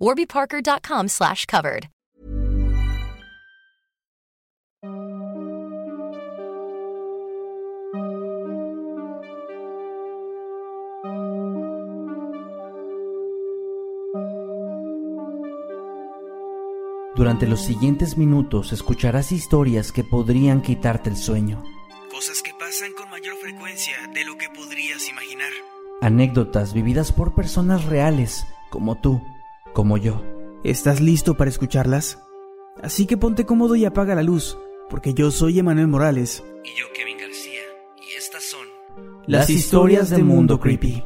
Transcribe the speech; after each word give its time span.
warbyparker.com 0.00 1.08
slash 1.08 1.44
covered. 1.46 1.88
Durante 17.20 17.46
los 17.46 17.60
siguientes 17.60 18.16
minutos 18.16 18.72
escucharás 18.72 19.30
historias 19.30 19.92
que 19.92 20.04
podrían 20.04 20.62
quitarte 20.62 21.10
el 21.10 21.18
sueño. 21.18 21.62
Cosas 22.10 22.40
que 22.42 22.52
pasan 22.58 22.92
con 22.94 23.10
mayor 23.10 23.34
frecuencia 23.36 23.94
de 24.14 24.24
lo 24.24 24.38
que 24.38 24.48
podrías 24.48 25.06
imaginar. 25.06 25.50
Anécdotas 26.00 26.72
vividas 26.72 27.12
por 27.12 27.34
personas 27.34 27.84
reales, 27.84 28.46
como 28.70 28.94
tú, 28.94 29.20
como 29.72 29.96
yo. 29.96 30.22
¿Estás 30.64 31.00
listo 31.00 31.36
para 31.36 31.50
escucharlas? 31.50 32.22
Así 32.82 33.06
que 33.06 33.16
ponte 33.16 33.46
cómodo 33.46 33.76
y 33.76 33.84
apaga 33.84 34.14
la 34.14 34.22
luz, 34.22 34.58
porque 34.88 35.14
yo 35.14 35.30
soy 35.30 35.58
Emanuel 35.58 35.88
Morales. 35.88 36.44
Y 36.64 36.78
yo, 36.78 36.86
Kevin 36.94 37.18
García. 37.18 37.60
Y 37.96 38.16
estas 38.16 38.44
son... 38.44 38.66
Las 39.26 39.50
historias 39.50 40.10
del 40.10 40.24
mundo 40.24 40.58
creepy. 40.60 41.04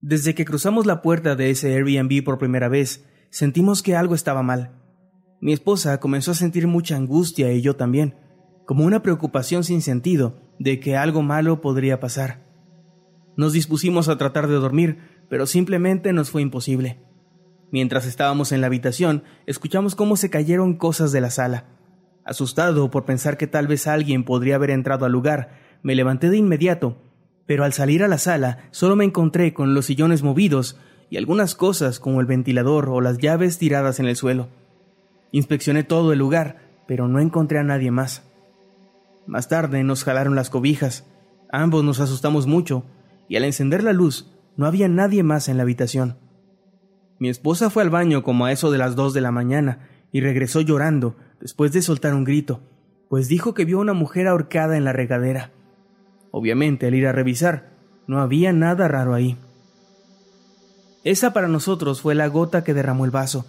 Desde 0.00 0.34
que 0.34 0.44
cruzamos 0.44 0.86
la 0.86 1.02
puerta 1.02 1.36
de 1.36 1.50
ese 1.50 1.74
Airbnb 1.74 2.24
por 2.24 2.38
primera 2.38 2.68
vez, 2.68 3.04
sentimos 3.30 3.82
que 3.82 3.96
algo 3.96 4.14
estaba 4.14 4.42
mal. 4.42 4.80
Mi 5.40 5.52
esposa 5.52 6.00
comenzó 6.00 6.32
a 6.32 6.34
sentir 6.34 6.66
mucha 6.66 6.96
angustia 6.96 7.52
y 7.52 7.62
yo 7.62 7.76
también, 7.76 8.16
como 8.66 8.84
una 8.84 9.02
preocupación 9.02 9.64
sin 9.64 9.82
sentido 9.82 10.40
de 10.58 10.80
que 10.80 10.96
algo 10.96 11.22
malo 11.22 11.60
podría 11.60 12.00
pasar. 12.00 12.49
Nos 13.40 13.54
dispusimos 13.54 14.10
a 14.10 14.18
tratar 14.18 14.48
de 14.48 14.56
dormir, 14.56 14.98
pero 15.30 15.46
simplemente 15.46 16.12
nos 16.12 16.28
fue 16.28 16.42
imposible. 16.42 16.98
Mientras 17.70 18.04
estábamos 18.04 18.52
en 18.52 18.60
la 18.60 18.66
habitación, 18.66 19.24
escuchamos 19.46 19.94
cómo 19.94 20.16
se 20.16 20.28
cayeron 20.28 20.76
cosas 20.76 21.10
de 21.10 21.22
la 21.22 21.30
sala. 21.30 21.64
Asustado 22.22 22.90
por 22.90 23.06
pensar 23.06 23.38
que 23.38 23.46
tal 23.46 23.66
vez 23.66 23.86
alguien 23.86 24.24
podría 24.24 24.56
haber 24.56 24.68
entrado 24.68 25.06
al 25.06 25.12
lugar, 25.12 25.54
me 25.82 25.94
levanté 25.94 26.28
de 26.28 26.36
inmediato 26.36 26.98
pero 27.46 27.64
al 27.64 27.72
salir 27.72 28.04
a 28.04 28.08
la 28.08 28.18
sala 28.18 28.58
solo 28.72 28.94
me 28.94 29.06
encontré 29.06 29.54
con 29.54 29.72
los 29.72 29.86
sillones 29.86 30.22
movidos 30.22 30.78
y 31.08 31.16
algunas 31.16 31.54
cosas 31.54 31.98
como 31.98 32.20
el 32.20 32.26
ventilador 32.26 32.90
o 32.90 33.00
las 33.00 33.16
llaves 33.16 33.56
tiradas 33.56 33.98
en 34.00 34.06
el 34.06 34.16
suelo. 34.16 34.48
Inspeccioné 35.32 35.82
todo 35.82 36.12
el 36.12 36.18
lugar, 36.18 36.58
pero 36.86 37.08
no 37.08 37.20
encontré 37.20 37.58
a 37.58 37.64
nadie 37.64 37.90
más. 37.90 38.22
Más 39.26 39.48
tarde 39.48 39.82
nos 39.82 40.04
jalaron 40.04 40.36
las 40.36 40.50
cobijas, 40.50 41.06
ambos 41.50 41.82
nos 41.82 41.98
asustamos 42.00 42.46
mucho, 42.46 42.84
y 43.30 43.36
al 43.36 43.44
encender 43.44 43.84
la 43.84 43.92
luz 43.92 44.26
no 44.56 44.66
había 44.66 44.88
nadie 44.88 45.22
más 45.22 45.48
en 45.48 45.56
la 45.56 45.62
habitación. 45.62 46.18
Mi 47.20 47.28
esposa 47.28 47.70
fue 47.70 47.84
al 47.84 47.88
baño 47.88 48.24
como 48.24 48.44
a 48.44 48.50
eso 48.50 48.72
de 48.72 48.78
las 48.78 48.96
dos 48.96 49.14
de 49.14 49.20
la 49.20 49.30
mañana 49.30 49.88
y 50.10 50.20
regresó 50.20 50.60
llorando 50.62 51.14
después 51.40 51.70
de 51.72 51.80
soltar 51.80 52.12
un 52.12 52.24
grito, 52.24 52.60
pues 53.08 53.28
dijo 53.28 53.54
que 53.54 53.64
vio 53.64 53.78
a 53.78 53.82
una 53.82 53.92
mujer 53.92 54.26
ahorcada 54.26 54.76
en 54.76 54.84
la 54.84 54.92
regadera. 54.92 55.52
Obviamente, 56.32 56.88
al 56.88 56.94
ir 56.96 57.06
a 57.06 57.12
revisar, 57.12 57.70
no 58.08 58.20
había 58.20 58.52
nada 58.52 58.88
raro 58.88 59.14
ahí. 59.14 59.36
Esa 61.04 61.32
para 61.32 61.46
nosotros 61.46 62.00
fue 62.00 62.16
la 62.16 62.26
gota 62.26 62.64
que 62.64 62.74
derramó 62.74 63.04
el 63.04 63.12
vaso. 63.12 63.46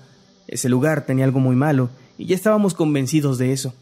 Ese 0.47 0.69
lugar 0.69 1.07
tenía 1.07 1.25
algo 1.25 1.39
muy 1.39 1.55
malo, 1.55 1.89
y 2.19 2.27
ya 2.27 2.35
estábamos 2.35 2.75
convencidos 2.75 3.39
de 3.39 3.51
eso. 3.51 3.73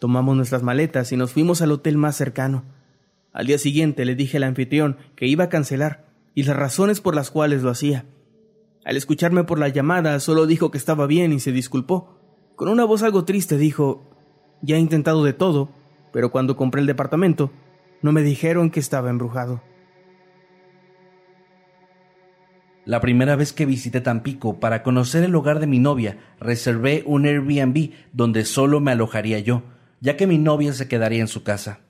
Tomamos 0.00 0.36
nuestras 0.36 0.64
maletas 0.64 1.12
y 1.12 1.16
nos 1.16 1.32
fuimos 1.32 1.62
al 1.62 1.70
hotel 1.70 1.98
más 1.98 2.16
cercano. 2.16 2.64
Al 3.36 3.46
día 3.46 3.58
siguiente 3.58 4.06
le 4.06 4.14
dije 4.14 4.38
al 4.38 4.44
anfitrión 4.44 4.96
que 5.14 5.26
iba 5.26 5.44
a 5.44 5.48
cancelar, 5.50 6.06
y 6.34 6.44
las 6.44 6.56
razones 6.56 7.02
por 7.02 7.14
las 7.14 7.30
cuales 7.30 7.62
lo 7.62 7.68
hacía. 7.68 8.06
Al 8.82 8.96
escucharme 8.96 9.44
por 9.44 9.58
la 9.58 9.68
llamada, 9.68 10.18
solo 10.20 10.46
dijo 10.46 10.70
que 10.70 10.78
estaba 10.78 11.06
bien 11.06 11.34
y 11.34 11.40
se 11.40 11.52
disculpó. 11.52 12.18
Con 12.56 12.70
una 12.70 12.86
voz 12.86 13.02
algo 13.02 13.26
triste 13.26 13.58
dijo, 13.58 14.08
ya 14.62 14.76
he 14.76 14.78
intentado 14.78 15.22
de 15.22 15.34
todo, 15.34 15.68
pero 16.14 16.30
cuando 16.30 16.56
compré 16.56 16.80
el 16.80 16.86
departamento, 16.86 17.52
no 18.00 18.10
me 18.10 18.22
dijeron 18.22 18.70
que 18.70 18.80
estaba 18.80 19.10
embrujado. 19.10 19.62
La 22.86 23.02
primera 23.02 23.36
vez 23.36 23.52
que 23.52 23.66
visité 23.66 24.00
Tampico 24.00 24.60
para 24.60 24.82
conocer 24.82 25.24
el 25.24 25.34
hogar 25.34 25.60
de 25.60 25.66
mi 25.66 25.78
novia, 25.78 26.16
reservé 26.40 27.02
un 27.04 27.26
Airbnb 27.26 27.90
donde 28.14 28.46
solo 28.46 28.80
me 28.80 28.92
alojaría 28.92 29.40
yo, 29.40 29.62
ya 30.00 30.16
que 30.16 30.26
mi 30.26 30.38
novia 30.38 30.72
se 30.72 30.88
quedaría 30.88 31.20
en 31.20 31.28
su 31.28 31.42
casa. 31.42 31.80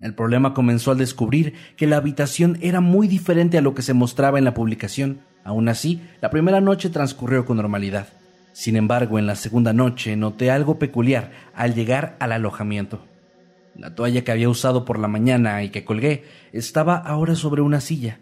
El 0.00 0.14
problema 0.14 0.52
comenzó 0.52 0.90
al 0.90 0.98
descubrir 0.98 1.54
que 1.76 1.86
la 1.86 1.96
habitación 1.96 2.58
era 2.60 2.80
muy 2.80 3.08
diferente 3.08 3.56
a 3.56 3.62
lo 3.62 3.74
que 3.74 3.80
se 3.80 3.94
mostraba 3.94 4.38
en 4.38 4.44
la 4.44 4.52
publicación. 4.52 5.20
Aún 5.42 5.68
así, 5.68 6.02
la 6.20 6.28
primera 6.28 6.60
noche 6.60 6.90
transcurrió 6.90 7.46
con 7.46 7.56
normalidad. 7.56 8.08
Sin 8.52 8.76
embargo, 8.76 9.18
en 9.18 9.26
la 9.26 9.36
segunda 9.36 9.72
noche 9.72 10.14
noté 10.16 10.50
algo 10.50 10.78
peculiar 10.78 11.30
al 11.54 11.74
llegar 11.74 12.16
al 12.20 12.32
alojamiento. 12.32 13.04
La 13.74 13.94
toalla 13.94 14.22
que 14.22 14.32
había 14.32 14.50
usado 14.50 14.84
por 14.84 14.98
la 14.98 15.08
mañana 15.08 15.62
y 15.62 15.70
que 15.70 15.84
colgué 15.84 16.24
estaba 16.52 16.96
ahora 16.96 17.34
sobre 17.34 17.62
una 17.62 17.80
silla. 17.80 18.18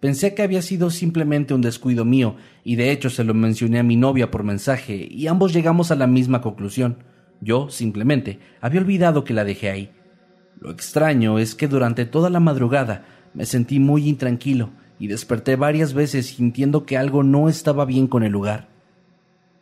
Pensé 0.00 0.34
que 0.34 0.42
había 0.42 0.62
sido 0.62 0.90
simplemente 0.90 1.52
un 1.52 1.60
descuido 1.60 2.06
mío, 2.06 2.36
y 2.64 2.76
de 2.76 2.90
hecho 2.90 3.10
se 3.10 3.24
lo 3.24 3.34
mencioné 3.34 3.78
a 3.78 3.82
mi 3.82 3.96
novia 3.96 4.30
por 4.30 4.44
mensaje, 4.44 5.06
y 5.10 5.26
ambos 5.26 5.52
llegamos 5.52 5.90
a 5.90 5.96
la 5.96 6.06
misma 6.06 6.40
conclusión. 6.40 7.04
Yo, 7.42 7.68
simplemente, 7.68 8.38
había 8.62 8.80
olvidado 8.80 9.24
que 9.24 9.34
la 9.34 9.44
dejé 9.44 9.70
ahí. 9.70 9.90
Lo 10.60 10.70
extraño 10.70 11.38
es 11.38 11.54
que 11.54 11.68
durante 11.68 12.04
toda 12.04 12.28
la 12.28 12.38
madrugada 12.38 13.06
me 13.32 13.46
sentí 13.46 13.80
muy 13.80 14.06
intranquilo 14.06 14.70
y 14.98 15.08
desperté 15.08 15.56
varias 15.56 15.94
veces 15.94 16.26
sintiendo 16.26 16.84
que 16.84 16.98
algo 16.98 17.22
no 17.22 17.48
estaba 17.48 17.86
bien 17.86 18.06
con 18.06 18.22
el 18.22 18.32
lugar. 18.32 18.68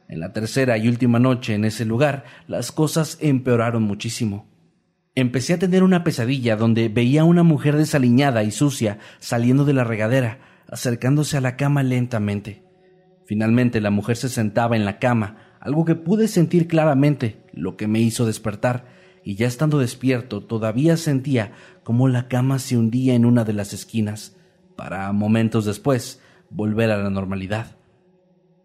En 0.09 0.19
la 0.19 0.33
tercera 0.33 0.77
y 0.77 0.89
última 0.89 1.21
noche 1.21 1.55
en 1.55 1.65
ese 1.65 1.85
lugar, 1.85 2.25
las 2.49 2.73
cosas 2.73 3.17
empeoraron 3.21 3.85
muchísimo. 3.85 4.49
Empecé 5.15 5.55
a 5.55 5.59
tener 5.59 5.85
una 5.85 6.03
pesadilla 6.03 6.57
donde 6.57 6.89
veía 6.89 7.21
a 7.21 7.25
una 7.25 7.45
mujer 7.45 7.77
desaliñada 7.77 8.43
y 8.43 8.51
sucia 8.51 8.99
saliendo 9.21 9.65
de 9.65 9.75
la 9.75 9.85
regadera, 9.85 10.39
acercándose 10.69 11.37
a 11.37 11.41
la 11.41 11.57
cama 11.57 11.83
lentamente. 11.85 12.65
Finalmente 13.25 13.81
la 13.81 13.91
mujer 13.91 14.17
se 14.17 14.29
sentaba 14.29 14.77
en 14.77 14.85
la 14.85 14.99
cama, 14.99 15.37
algo 15.61 15.85
que 15.85 15.95
pude 15.95 16.27
sentir 16.27 16.67
claramente, 16.67 17.45
lo 17.53 17.77
que 17.77 17.87
me 17.87 18.01
hizo 18.01 18.27
despertar, 18.27 18.98
y 19.29 19.35
ya 19.35 19.47
estando 19.47 19.79
despierto 19.79 20.41
todavía 20.41 20.97
sentía 20.97 21.53
como 21.85 22.09
la 22.09 22.29
cama 22.29 22.59
se 22.59 22.79
hundía 22.79 23.15
en 23.15 23.27
una 23.27 23.45
de 23.45 23.53
las 23.53 23.75
esquinas, 23.75 24.35
para 24.75 25.13
momentos 25.13 25.67
después 25.67 26.23
volver 26.49 26.91
a 26.91 26.97
la 26.97 27.11
normalidad. 27.11 27.77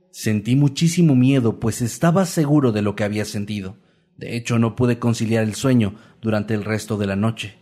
Sentí 0.09 0.56
muchísimo 0.56 1.16
miedo, 1.16 1.59
pues 1.59 1.81
estaba 1.81 2.25
seguro 2.25 2.72
de 2.72 2.81
lo 2.81 2.96
que 2.96 3.03
había 3.03 3.25
sentido. 3.25 3.75
De 4.16 4.38
hecho, 4.38 4.57
no 4.57 4.78
pude 4.78 5.00
conciliar 5.00 5.44
el 5.44 5.53
sueño 5.53 5.96
durante 6.22 6.53
el 6.53 6.63
resto 6.63 6.97
de 6.97 7.07
la 7.07 7.18
noche. 7.18 7.56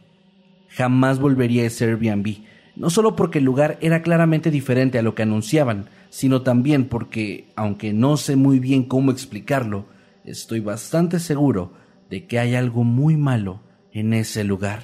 Jamás 0.70 1.18
volvería 1.18 1.64
a 1.64 1.66
ese 1.66 1.86
Airbnb, 1.86 2.44
no 2.76 2.92
solo 2.92 3.16
porque 3.16 3.40
el 3.40 3.46
lugar 3.46 3.80
era 3.82 4.04
claramente 4.04 4.52
diferente 4.52 5.00
a 5.00 5.02
lo 5.02 5.16
que 5.16 5.24
anunciaban, 5.24 5.90
sino 6.12 6.44
también 6.44 6.86
porque, 6.86 7.48
aunque 7.56 7.94
no 7.94 8.16
sé 8.18 8.36
muy 8.36 8.60
bien 8.60 8.84
cómo 8.84 9.10
explicarlo, 9.10 9.88
estoy 10.24 10.60
bastante 10.60 11.18
seguro 11.18 11.81
de 12.12 12.28
que 12.28 12.38
hay 12.38 12.56
algo 12.56 12.84
muy 12.84 13.16
malo 13.16 13.62
en 13.94 14.14
ese 14.14 14.44
lugar. 14.44 14.84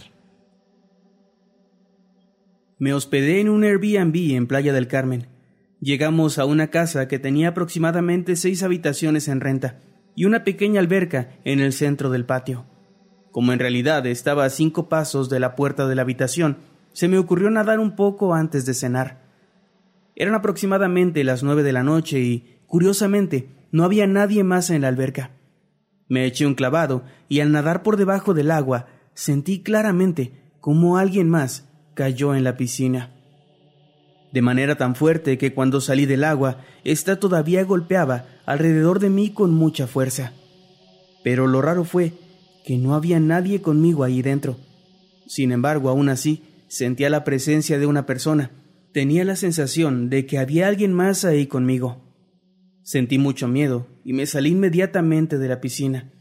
Me 2.79 2.93
hospedé 2.93 3.41
en 3.41 3.49
un 3.49 3.65
Airbnb 3.65 4.15
en 4.35 4.47
Playa 4.47 4.71
del 4.71 4.87
Carmen. 4.87 5.27
Llegamos 5.81 6.39
a 6.39 6.45
una 6.45 6.67
casa 6.67 7.07
que 7.07 7.19
tenía 7.19 7.49
aproximadamente 7.49 8.37
seis 8.37 8.63
habitaciones 8.63 9.27
en 9.27 9.41
renta 9.41 9.79
y 10.15 10.23
una 10.23 10.45
pequeña 10.45 10.79
alberca 10.79 11.29
en 11.43 11.59
el 11.59 11.73
centro 11.73 12.09
del 12.09 12.25
patio. 12.25 12.65
Como 13.31 13.51
en 13.51 13.59
realidad 13.59 14.07
estaba 14.07 14.45
a 14.45 14.49
cinco 14.49 14.87
pasos 14.87 15.29
de 15.29 15.41
la 15.41 15.55
puerta 15.55 15.85
de 15.85 15.95
la 15.95 16.03
habitación, 16.03 16.57
se 16.93 17.09
me 17.09 17.19
ocurrió 17.19 17.49
nadar 17.49 17.79
un 17.79 17.95
poco 17.95 18.33
antes 18.33 18.65
de 18.65 18.73
cenar. 18.73 19.21
Eran 20.15 20.33
aproximadamente 20.33 21.23
las 21.25 21.43
nueve 21.43 21.61
de 21.61 21.73
la 21.73 21.83
noche 21.83 22.19
y, 22.19 22.57
curiosamente, 22.67 23.49
no 23.71 23.83
había 23.83 24.07
nadie 24.07 24.43
más 24.43 24.69
en 24.69 24.81
la 24.81 24.87
alberca. 24.87 25.36
Me 26.09 26.25
eché 26.25 26.45
un 26.45 26.55
clavado 26.55 27.03
y 27.27 27.39
al 27.41 27.51
nadar 27.51 27.83
por 27.83 27.97
debajo 27.97 28.33
del 28.33 28.51
agua 28.51 28.87
sentí 29.13 29.61
claramente 29.61 30.31
como 30.59 30.97
alguien 30.97 31.29
más 31.29 31.67
cayó 31.93 32.35
en 32.35 32.43
la 32.43 32.57
piscina. 32.57 33.11
de 34.31 34.41
manera 34.41 34.75
tan 34.75 34.93
fuerte 34.93 35.37
que 35.37 35.53
cuando 35.53 35.81
salí 35.81 36.05
del 36.05 36.23
agua, 36.23 36.57
ésta 36.83 37.19
todavía 37.19 37.63
golpeaba 37.63 38.25
alrededor 38.45 38.99
de 38.99 39.09
mí 39.09 39.31
con 39.31 39.53
mucha 39.53 39.87
fuerza. 39.87 40.33
Pero 41.23 41.47
lo 41.47 41.61
raro 41.61 41.83
fue 41.85 42.13
que 42.63 42.77
no 42.77 42.93
había 42.93 43.19
nadie 43.19 43.61
conmigo 43.61 44.03
ahí 44.03 44.21
dentro. 44.21 44.57
Sin 45.25 45.51
embargo, 45.51 45.89
aún 45.89 46.09
así, 46.09 46.43
sentía 46.67 47.09
la 47.09 47.23
presencia 47.23 47.79
de 47.79 47.85
una 47.85 48.05
persona. 48.05 48.51
Tenía 48.91 49.23
la 49.23 49.35
sensación 49.35 50.09
de 50.09 50.25
que 50.25 50.37
había 50.37 50.67
alguien 50.67 50.93
más 50.93 51.25
ahí 51.25 51.47
conmigo. 51.47 52.06
Sentí 52.87 53.17
mucho 53.17 53.49
miedo 53.49 53.85
y 54.05 54.13
me 54.13 54.25
salí 54.25 54.51
inmediatamente 54.51 55.37
de 55.37 55.49
la 55.49 55.59
piscina. 55.59 56.13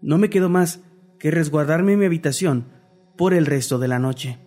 No 0.00 0.16
me 0.16 0.30
quedó 0.30 0.48
más 0.48 0.80
que 1.18 1.30
resguardarme 1.30 1.92
en 1.92 1.98
mi 1.98 2.06
habitación 2.06 2.68
por 3.18 3.34
el 3.34 3.44
resto 3.44 3.78
de 3.78 3.86
la 3.86 3.98
noche. 3.98 4.38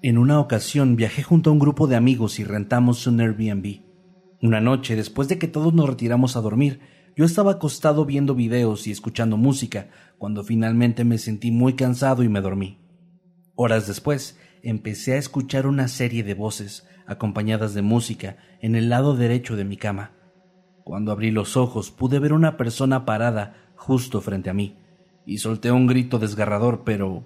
En 0.00 0.16
una 0.16 0.40
ocasión 0.40 0.96
viajé 0.96 1.22
junto 1.22 1.50
a 1.50 1.52
un 1.52 1.58
grupo 1.58 1.86
de 1.86 1.96
amigos 1.96 2.38
y 2.38 2.44
rentamos 2.44 3.06
un 3.06 3.20
Airbnb. 3.20 3.82
Una 4.40 4.62
noche, 4.62 4.96
después 4.96 5.28
de 5.28 5.38
que 5.38 5.46
todos 5.46 5.74
nos 5.74 5.90
retiramos 5.90 6.38
a 6.38 6.40
dormir, 6.40 6.80
yo 7.16 7.26
estaba 7.26 7.52
acostado 7.52 8.06
viendo 8.06 8.34
videos 8.34 8.86
y 8.86 8.92
escuchando 8.92 9.36
música, 9.36 9.90
cuando 10.16 10.42
finalmente 10.42 11.04
me 11.04 11.18
sentí 11.18 11.50
muy 11.50 11.74
cansado 11.74 12.22
y 12.22 12.30
me 12.30 12.40
dormí. 12.40 12.78
Horas 13.56 13.86
después, 13.86 14.38
empecé 14.62 15.12
a 15.12 15.18
escuchar 15.18 15.66
una 15.66 15.88
serie 15.88 16.22
de 16.22 16.32
voces, 16.32 16.86
acompañadas 17.08 17.74
de 17.74 17.82
música, 17.82 18.36
en 18.60 18.76
el 18.76 18.88
lado 18.88 19.16
derecho 19.16 19.56
de 19.56 19.64
mi 19.64 19.76
cama. 19.76 20.12
Cuando 20.84 21.10
abrí 21.10 21.32
los 21.32 21.56
ojos 21.56 21.90
pude 21.90 22.18
ver 22.18 22.32
una 22.32 22.56
persona 22.56 23.04
parada 23.04 23.72
justo 23.74 24.20
frente 24.20 24.50
a 24.50 24.54
mí, 24.54 24.76
y 25.26 25.38
solté 25.38 25.72
un 25.72 25.86
grito 25.86 26.18
desgarrador, 26.18 26.84
pero 26.84 27.24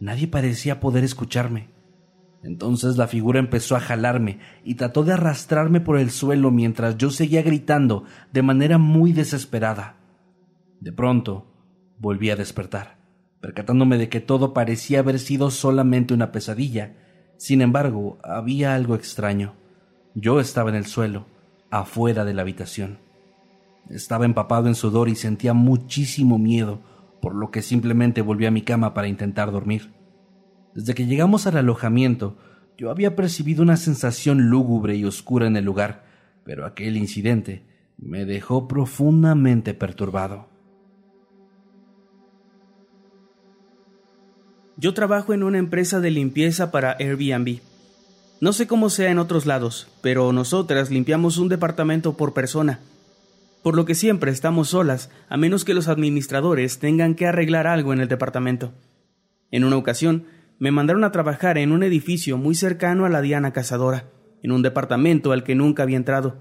nadie 0.00 0.26
parecía 0.28 0.80
poder 0.80 1.04
escucharme. 1.04 1.68
Entonces 2.42 2.96
la 2.96 3.08
figura 3.08 3.38
empezó 3.38 3.74
a 3.74 3.80
jalarme 3.80 4.38
y 4.64 4.74
trató 4.76 5.02
de 5.02 5.12
arrastrarme 5.12 5.80
por 5.80 5.98
el 5.98 6.10
suelo 6.10 6.50
mientras 6.50 6.96
yo 6.96 7.10
seguía 7.10 7.42
gritando 7.42 8.04
de 8.32 8.42
manera 8.42 8.78
muy 8.78 9.12
desesperada. 9.12 9.96
De 10.80 10.92
pronto, 10.92 11.46
volví 11.98 12.30
a 12.30 12.36
despertar, 12.36 12.98
percatándome 13.40 13.98
de 13.98 14.08
que 14.08 14.20
todo 14.20 14.54
parecía 14.54 15.00
haber 15.00 15.18
sido 15.18 15.50
solamente 15.50 16.14
una 16.14 16.30
pesadilla. 16.30 16.94
Sin 17.38 17.62
embargo, 17.62 18.18
había 18.24 18.74
algo 18.74 18.96
extraño. 18.96 19.54
Yo 20.14 20.40
estaba 20.40 20.70
en 20.70 20.76
el 20.76 20.86
suelo, 20.86 21.26
afuera 21.70 22.24
de 22.24 22.34
la 22.34 22.42
habitación. 22.42 22.98
Estaba 23.88 24.24
empapado 24.24 24.66
en 24.66 24.74
sudor 24.74 25.08
y 25.08 25.14
sentía 25.14 25.54
muchísimo 25.54 26.36
miedo, 26.36 26.80
por 27.22 27.36
lo 27.36 27.52
que 27.52 27.62
simplemente 27.62 28.22
volví 28.22 28.44
a 28.46 28.50
mi 28.50 28.62
cama 28.62 28.92
para 28.92 29.06
intentar 29.06 29.52
dormir. 29.52 29.92
Desde 30.74 30.94
que 30.94 31.06
llegamos 31.06 31.46
al 31.46 31.56
alojamiento, 31.56 32.36
yo 32.76 32.90
había 32.90 33.14
percibido 33.14 33.62
una 33.62 33.76
sensación 33.76 34.50
lúgubre 34.50 34.96
y 34.96 35.04
oscura 35.04 35.46
en 35.46 35.56
el 35.56 35.64
lugar, 35.64 36.04
pero 36.42 36.66
aquel 36.66 36.96
incidente 36.96 37.64
me 37.98 38.24
dejó 38.24 38.66
profundamente 38.66 39.74
perturbado. 39.74 40.48
Yo 44.80 44.94
trabajo 44.94 45.34
en 45.34 45.42
una 45.42 45.58
empresa 45.58 45.98
de 45.98 46.12
limpieza 46.12 46.70
para 46.70 46.92
Airbnb. 47.00 47.58
No 48.40 48.52
sé 48.52 48.68
cómo 48.68 48.90
sea 48.90 49.10
en 49.10 49.18
otros 49.18 49.44
lados, 49.44 49.88
pero 50.02 50.32
nosotras 50.32 50.88
limpiamos 50.88 51.38
un 51.38 51.48
departamento 51.48 52.16
por 52.16 52.32
persona, 52.32 52.78
por 53.64 53.74
lo 53.74 53.84
que 53.84 53.96
siempre 53.96 54.30
estamos 54.30 54.68
solas, 54.68 55.10
a 55.28 55.36
menos 55.36 55.64
que 55.64 55.74
los 55.74 55.88
administradores 55.88 56.78
tengan 56.78 57.16
que 57.16 57.26
arreglar 57.26 57.66
algo 57.66 57.92
en 57.92 57.98
el 57.98 58.06
departamento. 58.06 58.72
En 59.50 59.64
una 59.64 59.76
ocasión, 59.76 60.26
me 60.60 60.70
mandaron 60.70 61.02
a 61.02 61.10
trabajar 61.10 61.58
en 61.58 61.72
un 61.72 61.82
edificio 61.82 62.38
muy 62.38 62.54
cercano 62.54 63.04
a 63.04 63.08
la 63.08 63.20
Diana 63.20 63.52
Cazadora, 63.52 64.04
en 64.44 64.52
un 64.52 64.62
departamento 64.62 65.32
al 65.32 65.42
que 65.42 65.56
nunca 65.56 65.82
había 65.82 65.96
entrado. 65.96 66.36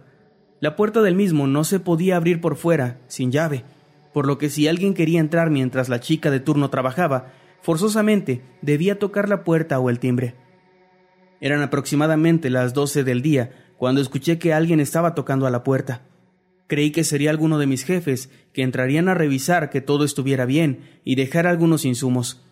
La 0.59 0.75
puerta 0.75 1.01
del 1.01 1.15
mismo 1.15 1.47
no 1.47 1.63
se 1.63 1.79
podía 1.79 2.17
abrir 2.17 2.39
por 2.39 2.55
fuera, 2.55 2.99
sin 3.07 3.31
llave, 3.31 3.63
por 4.13 4.27
lo 4.27 4.37
que 4.37 4.51
si 4.51 4.67
alguien 4.67 4.93
quería 4.93 5.19
entrar 5.19 5.49
mientras 5.49 5.89
la 5.89 5.99
chica 5.99 6.29
de 6.29 6.39
turno 6.39 6.69
trabajaba, 6.69 7.33
forzosamente 7.61 8.41
debía 8.61 8.99
tocar 8.99 9.29
la 9.29 9.43
puerta 9.43 9.79
o 9.79 9.89
el 9.89 9.99
timbre. 9.99 10.35
Eran 11.39 11.61
aproximadamente 11.61 12.49
las 12.49 12.73
doce 12.73 13.03
del 13.03 13.21
día 13.21 13.51
cuando 13.77 14.01
escuché 14.01 14.39
que 14.39 14.53
alguien 14.53 14.79
estaba 14.79 15.15
tocando 15.15 15.45
a 15.45 15.51
la 15.51 15.63
puerta. 15.63 16.01
Creí 16.67 16.91
que 16.91 17.03
sería 17.03 17.29
alguno 17.29 17.59
de 17.59 17.67
mis 17.67 17.83
jefes 17.83 18.29
que 18.53 18.63
entrarían 18.63 19.07
a 19.07 19.13
revisar 19.13 19.69
que 19.69 19.81
todo 19.81 20.03
estuviera 20.03 20.45
bien 20.45 20.99
y 21.03 21.15
dejar 21.15 21.47
algunos 21.47 21.85
insumos. 21.85 22.43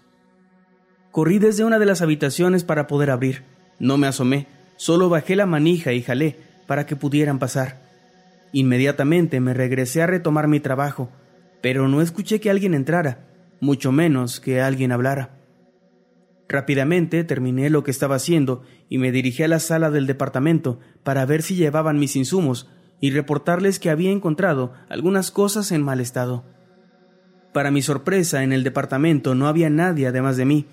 Corrí 1.11 1.39
desde 1.39 1.63
una 1.63 1.79
de 1.79 1.85
las 1.85 2.01
habitaciones 2.01 2.63
para 2.63 2.87
poder 2.87 3.09
abrir. 3.09 3.43
No 3.79 3.97
me 3.97 4.07
asomé, 4.07 4.47
solo 4.77 5.09
bajé 5.09 5.35
la 5.35 5.45
manija 5.45 5.93
y 5.93 6.01
jalé 6.01 6.37
para 6.67 6.85
que 6.85 6.95
pudieran 6.95 7.39
pasar. 7.39 7.81
Inmediatamente 8.51 9.39
me 9.41 9.53
regresé 9.53 10.01
a 10.01 10.07
retomar 10.07 10.47
mi 10.47 10.59
trabajo, 10.59 11.09
pero 11.61 11.87
no 11.87 12.01
escuché 12.01 12.39
que 12.39 12.49
alguien 12.49 12.73
entrara, 12.73 13.19
mucho 13.59 13.91
menos 13.91 14.39
que 14.39 14.61
alguien 14.61 14.91
hablara. 14.91 15.37
Rápidamente 16.47 17.23
terminé 17.23 17.69
lo 17.69 17.83
que 17.83 17.91
estaba 17.91 18.15
haciendo 18.15 18.63
y 18.89 18.97
me 18.97 19.11
dirigí 19.11 19.43
a 19.43 19.47
la 19.47 19.59
sala 19.59 19.89
del 19.89 20.05
departamento 20.05 20.79
para 21.03 21.25
ver 21.25 21.41
si 21.41 21.55
llevaban 21.55 21.99
mis 21.99 22.15
insumos 22.15 22.69
y 23.01 23.11
reportarles 23.11 23.79
que 23.79 23.89
había 23.89 24.11
encontrado 24.11 24.73
algunas 24.89 25.31
cosas 25.31 25.71
en 25.71 25.81
mal 25.81 25.99
estado. 25.99 26.43
Para 27.53 27.71
mi 27.71 27.81
sorpresa, 27.81 28.43
en 28.43 28.53
el 28.53 28.63
departamento 28.63 29.33
no 29.33 29.47
había 29.47 29.69
nadie 29.69 30.07
además 30.07 30.37
de 30.37 30.45
mí, 30.45 30.67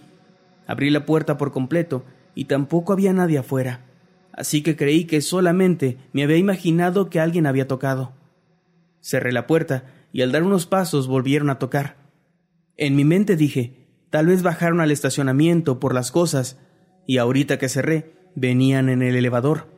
Abrí 0.66 0.90
la 0.90 1.04
puerta 1.04 1.36
por 1.38 1.52
completo 1.52 2.04
y 2.34 2.46
tampoco 2.46 2.92
había 2.92 3.12
nadie 3.12 3.38
afuera, 3.38 3.84
así 4.32 4.62
que 4.62 4.76
creí 4.76 5.04
que 5.04 5.20
solamente 5.20 5.98
me 6.12 6.22
había 6.22 6.36
imaginado 6.36 7.10
que 7.10 7.20
alguien 7.20 7.46
había 7.46 7.68
tocado. 7.68 8.12
Cerré 9.00 9.32
la 9.32 9.46
puerta 9.46 9.84
y 10.12 10.22
al 10.22 10.32
dar 10.32 10.42
unos 10.42 10.66
pasos 10.66 11.08
volvieron 11.08 11.50
a 11.50 11.58
tocar. 11.58 11.96
En 12.76 12.96
mi 12.96 13.04
mente 13.04 13.36
dije, 13.36 13.86
tal 14.10 14.26
vez 14.26 14.42
bajaron 14.42 14.80
al 14.80 14.90
estacionamiento 14.90 15.78
por 15.80 15.94
las 15.94 16.10
cosas, 16.10 16.58
y 17.06 17.18
ahorita 17.18 17.58
que 17.58 17.68
cerré, 17.68 18.14
venían 18.34 18.88
en 18.88 19.02
el 19.02 19.16
elevador. 19.16 19.68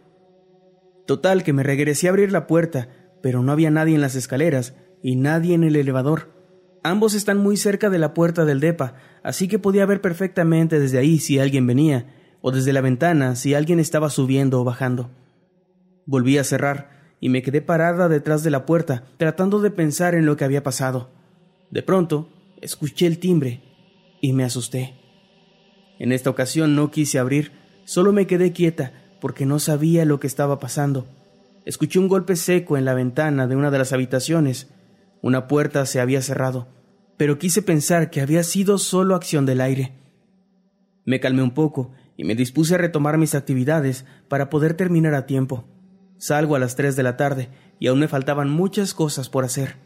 Total 1.06 1.42
que 1.42 1.52
me 1.52 1.62
regresé 1.62 2.06
a 2.06 2.10
abrir 2.10 2.32
la 2.32 2.46
puerta, 2.46 2.88
pero 3.22 3.42
no 3.42 3.52
había 3.52 3.70
nadie 3.70 3.94
en 3.94 4.00
las 4.00 4.14
escaleras 4.14 4.74
y 5.02 5.16
nadie 5.16 5.54
en 5.54 5.64
el 5.64 5.76
elevador. 5.76 6.30
Ambos 6.82 7.14
están 7.14 7.38
muy 7.38 7.56
cerca 7.56 7.90
de 7.90 7.98
la 7.98 8.14
puerta 8.14 8.44
del 8.44 8.60
DEPA, 8.60 8.94
así 9.22 9.48
que 9.48 9.58
podía 9.58 9.86
ver 9.86 10.00
perfectamente 10.00 10.78
desde 10.78 10.98
ahí 10.98 11.18
si 11.18 11.38
alguien 11.38 11.66
venía, 11.66 12.14
o 12.40 12.52
desde 12.52 12.74
la 12.74 12.82
ventana 12.82 13.36
si 13.36 13.54
alguien 13.54 13.80
estaba 13.80 14.10
subiendo 14.10 14.60
o 14.60 14.64
bajando. 14.64 15.10
Volví 16.06 16.36
a 16.36 16.44
cerrar 16.44 17.16
y 17.20 17.30
me 17.30 17.42
quedé 17.42 17.62
parada 17.62 18.08
detrás 18.10 18.42
de 18.42 18.50
la 18.50 18.66
puerta, 18.66 19.04
tratando 19.16 19.60
de 19.60 19.70
pensar 19.70 20.14
en 20.14 20.26
lo 20.26 20.36
que 20.36 20.44
había 20.44 20.62
pasado. 20.62 21.10
De 21.70 21.82
pronto, 21.82 22.28
escuché 22.64 23.06
el 23.06 23.18
timbre 23.18 23.62
y 24.20 24.32
me 24.32 24.44
asusté. 24.44 24.94
En 25.98 26.10
esta 26.10 26.30
ocasión 26.30 26.74
no 26.74 26.90
quise 26.90 27.18
abrir, 27.18 27.52
solo 27.84 28.12
me 28.12 28.26
quedé 28.26 28.52
quieta 28.52 28.92
porque 29.20 29.46
no 29.46 29.58
sabía 29.58 30.04
lo 30.04 30.18
que 30.18 30.26
estaba 30.26 30.58
pasando. 30.58 31.06
Escuché 31.64 31.98
un 31.98 32.08
golpe 32.08 32.34
seco 32.34 32.76
en 32.76 32.84
la 32.84 32.94
ventana 32.94 33.46
de 33.46 33.54
una 33.54 33.70
de 33.70 33.78
las 33.78 33.92
habitaciones. 33.92 34.68
Una 35.22 35.46
puerta 35.46 35.86
se 35.86 36.00
había 36.00 36.20
cerrado 36.20 36.74
pero 37.16 37.38
quise 37.38 37.62
pensar 37.62 38.10
que 38.10 38.20
había 38.20 38.42
sido 38.42 38.78
solo 38.78 39.14
acción 39.14 39.46
del 39.46 39.60
aire. 39.60 39.92
Me 41.04 41.20
calmé 41.20 41.42
un 41.42 41.52
poco 41.52 41.92
y 42.16 42.24
me 42.24 42.34
dispuse 42.34 42.74
a 42.74 42.78
retomar 42.78 43.18
mis 43.18 43.34
actividades 43.34 44.04
para 44.28 44.50
poder 44.50 44.74
terminar 44.74 45.14
a 45.14 45.26
tiempo. 45.26 45.64
Salgo 46.18 46.56
a 46.56 46.58
las 46.58 46.76
tres 46.76 46.96
de 46.96 47.02
la 47.02 47.16
tarde 47.16 47.48
y 47.78 47.88
aún 47.88 48.00
me 48.00 48.08
faltaban 48.08 48.50
muchas 48.50 48.94
cosas 48.94 49.28
por 49.28 49.44
hacer. 49.44 49.76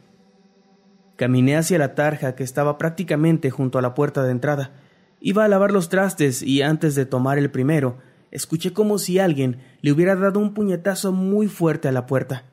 Caminé 1.18 1.56
hacia 1.56 1.78
la 1.78 1.96
tarja 1.96 2.36
que 2.36 2.44
estaba 2.44 2.78
prácticamente 2.78 3.50
junto 3.50 3.76
a 3.76 3.82
la 3.82 3.92
puerta 3.92 4.22
de 4.22 4.30
entrada. 4.30 4.70
Iba 5.20 5.44
a 5.44 5.48
lavar 5.48 5.72
los 5.72 5.88
trastes 5.88 6.44
y 6.44 6.62
antes 6.62 6.94
de 6.94 7.06
tomar 7.06 7.38
el 7.38 7.50
primero, 7.50 7.98
escuché 8.30 8.72
como 8.72 8.98
si 8.98 9.18
alguien 9.18 9.58
le 9.80 9.90
hubiera 9.90 10.14
dado 10.14 10.38
un 10.38 10.54
puñetazo 10.54 11.10
muy 11.10 11.48
fuerte 11.48 11.88
a 11.88 11.92
la 11.92 12.06
puerta. 12.06 12.44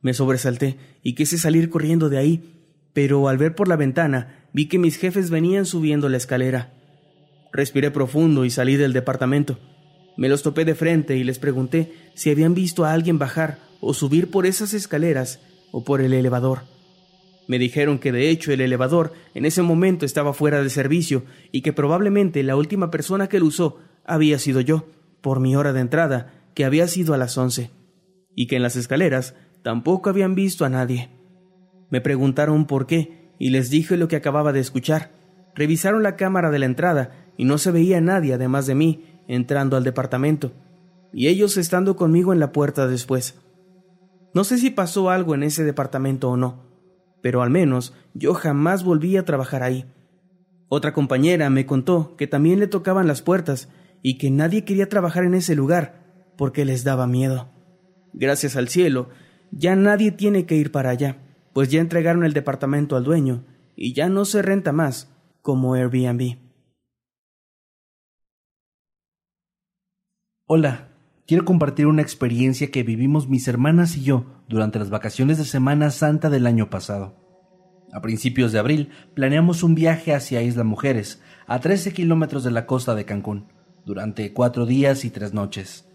Me 0.00 0.14
sobresalté 0.14 0.78
y 1.02 1.16
quise 1.16 1.38
salir 1.38 1.68
corriendo 1.68 2.08
de 2.08 2.18
ahí, 2.18 2.62
pero 2.92 3.28
al 3.28 3.36
ver 3.36 3.56
por 3.56 3.66
la 3.66 3.74
ventana 3.74 4.46
vi 4.52 4.68
que 4.68 4.78
mis 4.78 4.96
jefes 4.96 5.30
venían 5.30 5.66
subiendo 5.66 6.08
la 6.08 6.18
escalera. 6.18 6.72
Respiré 7.52 7.90
profundo 7.90 8.44
y 8.44 8.50
salí 8.50 8.76
del 8.76 8.92
departamento. 8.92 9.58
Me 10.16 10.28
los 10.28 10.44
topé 10.44 10.64
de 10.64 10.76
frente 10.76 11.16
y 11.16 11.24
les 11.24 11.40
pregunté 11.40 11.92
si 12.14 12.30
habían 12.30 12.54
visto 12.54 12.84
a 12.84 12.92
alguien 12.92 13.18
bajar 13.18 13.58
o 13.80 13.92
subir 13.92 14.30
por 14.30 14.46
esas 14.46 14.72
escaleras 14.72 15.40
o 15.72 15.82
por 15.82 16.00
el 16.00 16.12
elevador. 16.14 16.75
Me 17.48 17.58
dijeron 17.58 17.98
que 17.98 18.12
de 18.12 18.28
hecho 18.30 18.52
el 18.52 18.60
elevador 18.60 19.12
en 19.34 19.44
ese 19.44 19.62
momento 19.62 20.04
estaba 20.04 20.32
fuera 20.32 20.62
de 20.62 20.70
servicio 20.70 21.24
y 21.52 21.62
que 21.62 21.72
probablemente 21.72 22.42
la 22.42 22.56
última 22.56 22.90
persona 22.90 23.28
que 23.28 23.38
lo 23.38 23.46
usó 23.46 23.78
había 24.04 24.38
sido 24.38 24.60
yo, 24.60 24.86
por 25.20 25.40
mi 25.40 25.56
hora 25.56 25.72
de 25.72 25.80
entrada, 25.80 26.32
que 26.54 26.64
había 26.64 26.88
sido 26.88 27.14
a 27.14 27.18
las 27.18 27.36
once, 27.38 27.70
y 28.34 28.46
que 28.46 28.56
en 28.56 28.62
las 28.62 28.76
escaleras 28.76 29.34
tampoco 29.62 30.10
habían 30.10 30.34
visto 30.34 30.64
a 30.64 30.70
nadie. 30.70 31.10
Me 31.90 32.00
preguntaron 32.00 32.66
por 32.66 32.86
qué 32.86 33.32
y 33.38 33.50
les 33.50 33.70
dije 33.70 33.96
lo 33.96 34.08
que 34.08 34.16
acababa 34.16 34.52
de 34.52 34.60
escuchar. 34.60 35.10
Revisaron 35.54 36.02
la 36.02 36.16
cámara 36.16 36.50
de 36.50 36.58
la 36.58 36.66
entrada 36.66 37.32
y 37.36 37.44
no 37.44 37.58
se 37.58 37.70
veía 37.70 38.00
nadie 38.00 38.34
además 38.34 38.66
de 38.66 38.74
mí 38.74 39.04
entrando 39.28 39.76
al 39.76 39.84
departamento, 39.84 40.52
y 41.12 41.28
ellos 41.28 41.56
estando 41.56 41.96
conmigo 41.96 42.32
en 42.32 42.40
la 42.40 42.52
puerta 42.52 42.86
después. 42.86 43.40
No 44.34 44.44
sé 44.44 44.58
si 44.58 44.70
pasó 44.70 45.10
algo 45.10 45.34
en 45.34 45.42
ese 45.42 45.64
departamento 45.64 46.30
o 46.30 46.36
no, 46.36 46.66
pero 47.26 47.42
al 47.42 47.50
menos 47.50 47.92
yo 48.14 48.34
jamás 48.34 48.84
volví 48.84 49.16
a 49.16 49.24
trabajar 49.24 49.64
ahí. 49.64 49.84
Otra 50.68 50.92
compañera 50.92 51.50
me 51.50 51.66
contó 51.66 52.14
que 52.14 52.28
también 52.28 52.60
le 52.60 52.68
tocaban 52.68 53.08
las 53.08 53.20
puertas 53.20 53.68
y 54.00 54.16
que 54.16 54.30
nadie 54.30 54.64
quería 54.64 54.88
trabajar 54.88 55.24
en 55.24 55.34
ese 55.34 55.56
lugar 55.56 56.04
porque 56.38 56.64
les 56.64 56.84
daba 56.84 57.08
miedo. 57.08 57.48
Gracias 58.12 58.54
al 58.54 58.68
cielo, 58.68 59.08
ya 59.50 59.74
nadie 59.74 60.12
tiene 60.12 60.46
que 60.46 60.54
ir 60.54 60.70
para 60.70 60.90
allá, 60.90 61.16
pues 61.52 61.68
ya 61.68 61.80
entregaron 61.80 62.22
el 62.22 62.32
departamento 62.32 62.94
al 62.94 63.02
dueño 63.02 63.42
y 63.74 63.92
ya 63.92 64.08
no 64.08 64.24
se 64.24 64.40
renta 64.40 64.70
más 64.70 65.12
como 65.42 65.74
Airbnb. 65.74 66.36
Hola, 70.46 70.90
quiero 71.26 71.44
compartir 71.44 71.86
una 71.86 72.02
experiencia 72.02 72.70
que 72.70 72.82
vivimos 72.82 73.28
mis 73.28 73.48
hermanas 73.48 73.96
y 73.96 74.02
yo 74.02 74.26
durante 74.48 74.78
las 74.78 74.90
vacaciones 74.90 75.38
de 75.38 75.44
Semana 75.44 75.90
Santa 75.90 76.30
del 76.30 76.46
año 76.46 76.70
pasado. 76.70 77.16
A 77.92 78.00
principios 78.00 78.52
de 78.52 78.58
abril 78.58 78.90
planeamos 79.14 79.62
un 79.62 79.74
viaje 79.74 80.14
hacia 80.14 80.42
Isla 80.42 80.64
Mujeres, 80.64 81.22
a 81.46 81.60
13 81.60 81.92
kilómetros 81.92 82.44
de 82.44 82.50
la 82.50 82.66
costa 82.66 82.94
de 82.94 83.04
Cancún, 83.04 83.46
durante 83.84 84.32
cuatro 84.32 84.66
días 84.66 85.04
y 85.04 85.10
tres 85.10 85.32
noches. 85.34 85.88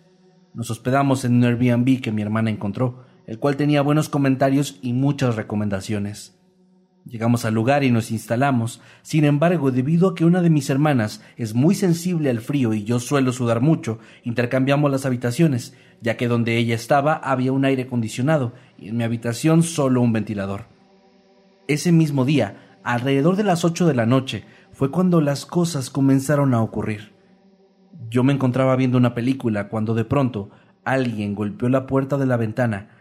Nos 0.53 0.69
hospedamos 0.69 1.23
en 1.23 1.35
un 1.35 1.43
Airbnb 1.45 2.01
que 2.01 2.11
mi 2.11 2.21
hermana 2.21 2.49
encontró, 2.49 3.05
el 3.25 3.39
cual 3.39 3.55
tenía 3.55 3.81
buenos 3.81 4.09
comentarios 4.09 4.79
y 4.81 4.93
muchas 4.93 5.35
recomendaciones. 5.35 6.40
Llegamos 7.05 7.45
al 7.45 7.55
lugar 7.55 7.83
y 7.83 7.91
nos 7.91 8.11
instalamos, 8.11 8.79
sin 9.01 9.25
embargo, 9.25 9.71
debido 9.71 10.09
a 10.09 10.15
que 10.15 10.23
una 10.23 10.41
de 10.41 10.51
mis 10.51 10.69
hermanas 10.69 11.23
es 11.35 11.55
muy 11.55 11.73
sensible 11.73 12.29
al 12.29 12.41
frío 12.41 12.73
y 12.73 12.83
yo 12.83 12.99
suelo 12.99 13.33
sudar 13.33 13.59
mucho, 13.59 13.99
intercambiamos 14.23 14.91
las 14.91 15.05
habitaciones, 15.05 15.75
ya 16.01 16.15
que 16.15 16.27
donde 16.27 16.57
ella 16.57 16.75
estaba 16.75 17.15
había 17.15 17.51
un 17.51 17.65
aire 17.65 17.83
acondicionado 17.83 18.53
y 18.77 18.89
en 18.89 18.97
mi 18.97 19.03
habitación 19.03 19.63
solo 19.63 20.01
un 20.01 20.13
ventilador. 20.13 20.65
Ese 21.67 21.91
mismo 21.91 22.23
día, 22.23 22.77
alrededor 22.83 23.35
de 23.35 23.43
las 23.43 23.65
ocho 23.65 23.87
de 23.87 23.95
la 23.95 24.05
noche, 24.05 24.43
fue 24.71 24.91
cuando 24.91 25.21
las 25.21 25.45
cosas 25.45 25.89
comenzaron 25.89 26.53
a 26.53 26.61
ocurrir. 26.61 27.13
Yo 28.09 28.23
me 28.23 28.33
encontraba 28.33 28.75
viendo 28.75 28.97
una 28.97 29.13
película 29.13 29.69
cuando 29.69 29.93
de 29.93 30.05
pronto 30.05 30.49
alguien 30.83 31.35
golpeó 31.35 31.69
la 31.69 31.87
puerta 31.87 32.17
de 32.17 32.25
la 32.25 32.37
ventana. 32.37 33.00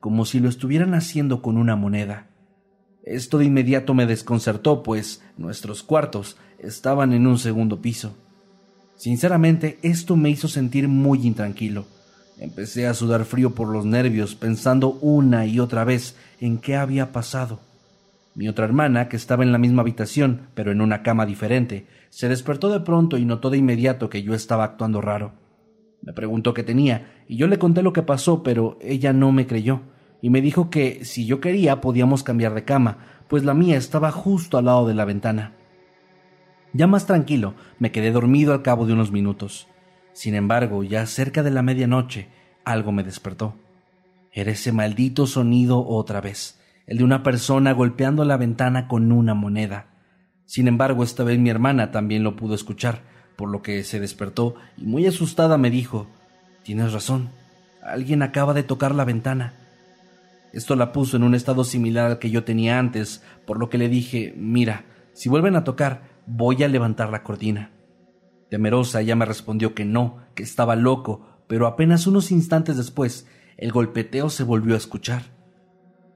Como 0.00 0.24
si 0.24 0.40
lo 0.40 0.48
estuvieran 0.48 0.94
haciendo 0.94 1.42
con 1.42 1.56
una 1.56 1.76
moneda. 1.76 2.26
Esto 3.02 3.38
de 3.38 3.46
inmediato 3.46 3.94
me 3.94 4.06
desconcertó, 4.06 4.82
pues 4.82 5.22
nuestros 5.36 5.82
cuartos 5.82 6.36
estaban 6.58 7.12
en 7.12 7.26
un 7.26 7.38
segundo 7.38 7.80
piso. 7.80 8.16
Sinceramente, 8.96 9.78
esto 9.82 10.16
me 10.16 10.30
hizo 10.30 10.48
sentir 10.48 10.88
muy 10.88 11.26
intranquilo 11.26 11.86
Empecé 12.38 12.86
a 12.86 12.94
sudar 12.94 13.24
frío 13.24 13.54
por 13.54 13.68
los 13.68 13.84
nervios, 13.84 14.36
pensando 14.36 14.90
una 15.00 15.44
y 15.46 15.58
otra 15.58 15.82
vez 15.82 16.14
en 16.40 16.58
qué 16.58 16.76
había 16.76 17.10
pasado. 17.10 17.58
Mi 18.36 18.48
otra 18.48 18.64
hermana, 18.64 19.08
que 19.08 19.16
estaba 19.16 19.42
en 19.42 19.50
la 19.50 19.58
misma 19.58 19.82
habitación, 19.82 20.42
pero 20.54 20.70
en 20.70 20.80
una 20.80 21.02
cama 21.02 21.26
diferente, 21.26 21.88
se 22.10 22.28
despertó 22.28 22.70
de 22.70 22.78
pronto 22.80 23.18
y 23.18 23.24
notó 23.24 23.50
de 23.50 23.58
inmediato 23.58 24.08
que 24.08 24.22
yo 24.22 24.34
estaba 24.34 24.62
actuando 24.62 25.00
raro. 25.00 25.32
Me 26.02 26.12
preguntó 26.12 26.54
qué 26.54 26.62
tenía, 26.62 27.24
y 27.28 27.36
yo 27.36 27.46
le 27.48 27.58
conté 27.58 27.82
lo 27.82 27.92
que 27.92 28.02
pasó, 28.02 28.42
pero 28.42 28.78
ella 28.80 29.12
no 29.12 29.32
me 29.32 29.46
creyó, 29.46 29.82
y 30.22 30.30
me 30.30 30.40
dijo 30.40 30.70
que 30.70 31.04
si 31.04 31.26
yo 31.26 31.40
quería 31.40 31.80
podíamos 31.80 32.22
cambiar 32.22 32.54
de 32.54 32.64
cama, 32.64 32.98
pues 33.28 33.44
la 33.44 33.54
mía 33.54 33.76
estaba 33.76 34.10
justo 34.10 34.58
al 34.58 34.66
lado 34.66 34.86
de 34.86 34.94
la 34.94 35.04
ventana. 35.04 35.54
Ya 36.72 36.86
más 36.86 37.06
tranquilo, 37.06 37.54
me 37.78 37.92
quedé 37.92 38.10
dormido 38.10 38.52
al 38.52 38.62
cabo 38.62 38.86
de 38.86 38.92
unos 38.92 39.10
minutos. 39.10 39.68
Sin 40.12 40.34
embargo, 40.34 40.82
ya 40.82 41.06
cerca 41.06 41.42
de 41.42 41.50
la 41.50 41.62
medianoche, 41.62 42.28
algo 42.64 42.92
me 42.92 43.04
despertó. 43.04 43.54
Era 44.32 44.50
ese 44.50 44.72
maldito 44.72 45.26
sonido 45.26 45.86
otra 45.86 46.20
vez, 46.20 46.60
el 46.86 46.98
de 46.98 47.04
una 47.04 47.22
persona 47.22 47.72
golpeando 47.72 48.24
la 48.24 48.36
ventana 48.36 48.88
con 48.88 49.10
una 49.12 49.34
moneda. 49.34 49.86
Sin 50.44 50.68
embargo, 50.68 51.02
esta 51.02 51.24
vez 51.24 51.38
mi 51.38 51.50
hermana 51.50 51.90
también 51.90 52.22
lo 52.22 52.36
pudo 52.36 52.54
escuchar, 52.54 53.02
por 53.38 53.50
lo 53.50 53.62
que 53.62 53.84
se 53.84 54.00
despertó 54.00 54.56
y 54.76 54.84
muy 54.84 55.06
asustada 55.06 55.58
me 55.58 55.70
dijo 55.70 56.08
Tienes 56.64 56.92
razón, 56.92 57.30
alguien 57.80 58.22
acaba 58.22 58.52
de 58.52 58.64
tocar 58.64 58.92
la 58.96 59.04
ventana. 59.04 59.54
Esto 60.52 60.74
la 60.74 60.90
puso 60.90 61.16
en 61.16 61.22
un 61.22 61.36
estado 61.36 61.62
similar 61.62 62.06
al 62.06 62.18
que 62.18 62.30
yo 62.30 62.42
tenía 62.42 62.80
antes, 62.80 63.22
por 63.46 63.60
lo 63.60 63.70
que 63.70 63.78
le 63.78 63.88
dije 63.88 64.34
Mira, 64.36 64.86
si 65.12 65.28
vuelven 65.28 65.54
a 65.54 65.62
tocar, 65.62 66.02
voy 66.26 66.64
a 66.64 66.68
levantar 66.68 67.10
la 67.10 67.22
cortina. 67.22 67.70
Temerosa, 68.50 69.02
ella 69.02 69.14
me 69.14 69.24
respondió 69.24 69.72
que 69.72 69.84
no, 69.84 70.18
que 70.34 70.42
estaba 70.42 70.74
loco, 70.74 71.44
pero 71.46 71.68
apenas 71.68 72.08
unos 72.08 72.32
instantes 72.32 72.76
después, 72.76 73.28
el 73.56 73.70
golpeteo 73.70 74.30
se 74.30 74.42
volvió 74.42 74.74
a 74.74 74.78
escuchar. 74.78 75.37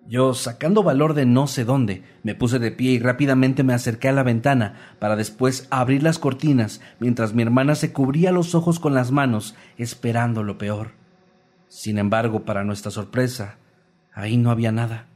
Yo, 0.08 0.34
sacando 0.34 0.82
valor 0.82 1.14
de 1.14 1.26
no 1.26 1.46
sé 1.46 1.64
dónde, 1.64 2.02
me 2.22 2.34
puse 2.34 2.58
de 2.58 2.72
pie 2.72 2.92
y 2.92 2.98
rápidamente 2.98 3.62
me 3.62 3.72
acerqué 3.72 4.08
a 4.08 4.12
la 4.12 4.24
ventana 4.24 4.74
para 4.98 5.16
después 5.16 5.68
abrir 5.70 6.02
las 6.02 6.18
cortinas 6.18 6.80
mientras 6.98 7.34
mi 7.34 7.42
hermana 7.42 7.76
se 7.76 7.92
cubría 7.92 8.32
los 8.32 8.54
ojos 8.54 8.80
con 8.80 8.94
las 8.94 9.12
manos, 9.12 9.54
esperando 9.78 10.42
lo 10.42 10.58
peor. 10.58 10.92
Sin 11.68 11.98
embargo, 11.98 12.44
para 12.44 12.64
nuestra 12.64 12.90
sorpresa, 12.90 13.58
ahí 14.12 14.36
no 14.36 14.50
había 14.50 14.72
nada. 14.72 15.06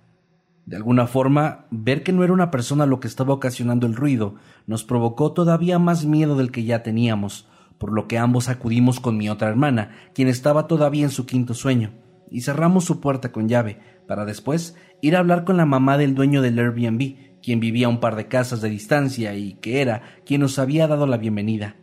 De 0.67 0.77
alguna 0.77 1.07
forma, 1.07 1.67
ver 1.71 2.03
que 2.03 2.13
no 2.13 2.25
era 2.25 2.33
una 2.33 2.51
persona 2.51 2.87
lo 2.87 2.99
que 2.99 3.09
estaba 3.09 3.35
ocasionando 3.35 3.87
el 3.87 3.95
ruido 3.95 4.35
nos 4.67 4.83
provocó 4.83 5.33
todavía 5.33 5.79
más 5.79 6.05
miedo 6.05 6.37
del 6.37 6.51
que 6.51 6.65
ya 6.65 6.83
teníamos, 6.83 7.47
por 7.79 7.93
lo 7.93 8.09
que 8.09 8.19
ambos 8.19 8.49
acudimos 8.49 8.99
con 8.99 9.17
mi 9.17 9.29
otra 9.29 9.49
hermana, 9.49 9.91
quien 10.15 10.29
estaba 10.29 10.67
todavía 10.67 11.05
en 11.05 11.11
su 11.11 11.27
quinto 11.27 11.55
sueño, 11.55 11.93
y 12.31 12.41
cerramos 12.41 12.85
su 12.85 13.01
puerta 13.01 13.31
con 13.31 13.49
llave, 13.49 13.79
para 14.07 14.25
después 14.25 14.77
ir 15.01 15.17
a 15.17 15.21
hablar 15.21 15.45
con 15.45 15.57
la 15.57 15.67
mamá 15.67 15.99
del 15.99 16.15
dueño 16.15 16.43
del 16.43 16.59
Airbnb, 16.59 17.17
quien 17.43 17.61
vivía 17.61 17.87
a 17.87 17.91
un 17.91 18.01
par 18.01 18.17
de 18.17 18.29
casas 18.29 18.61
de 18.61 18.71
distancia 18.71 19.35
y 19.35 19.55
que 19.55 19.81
era 19.81 20.03
quien 20.25 20.41
nos 20.41 20.59
había 20.59 20.87
dado 20.87 21.07
la 21.07 21.17
bienvenida. 21.17 21.77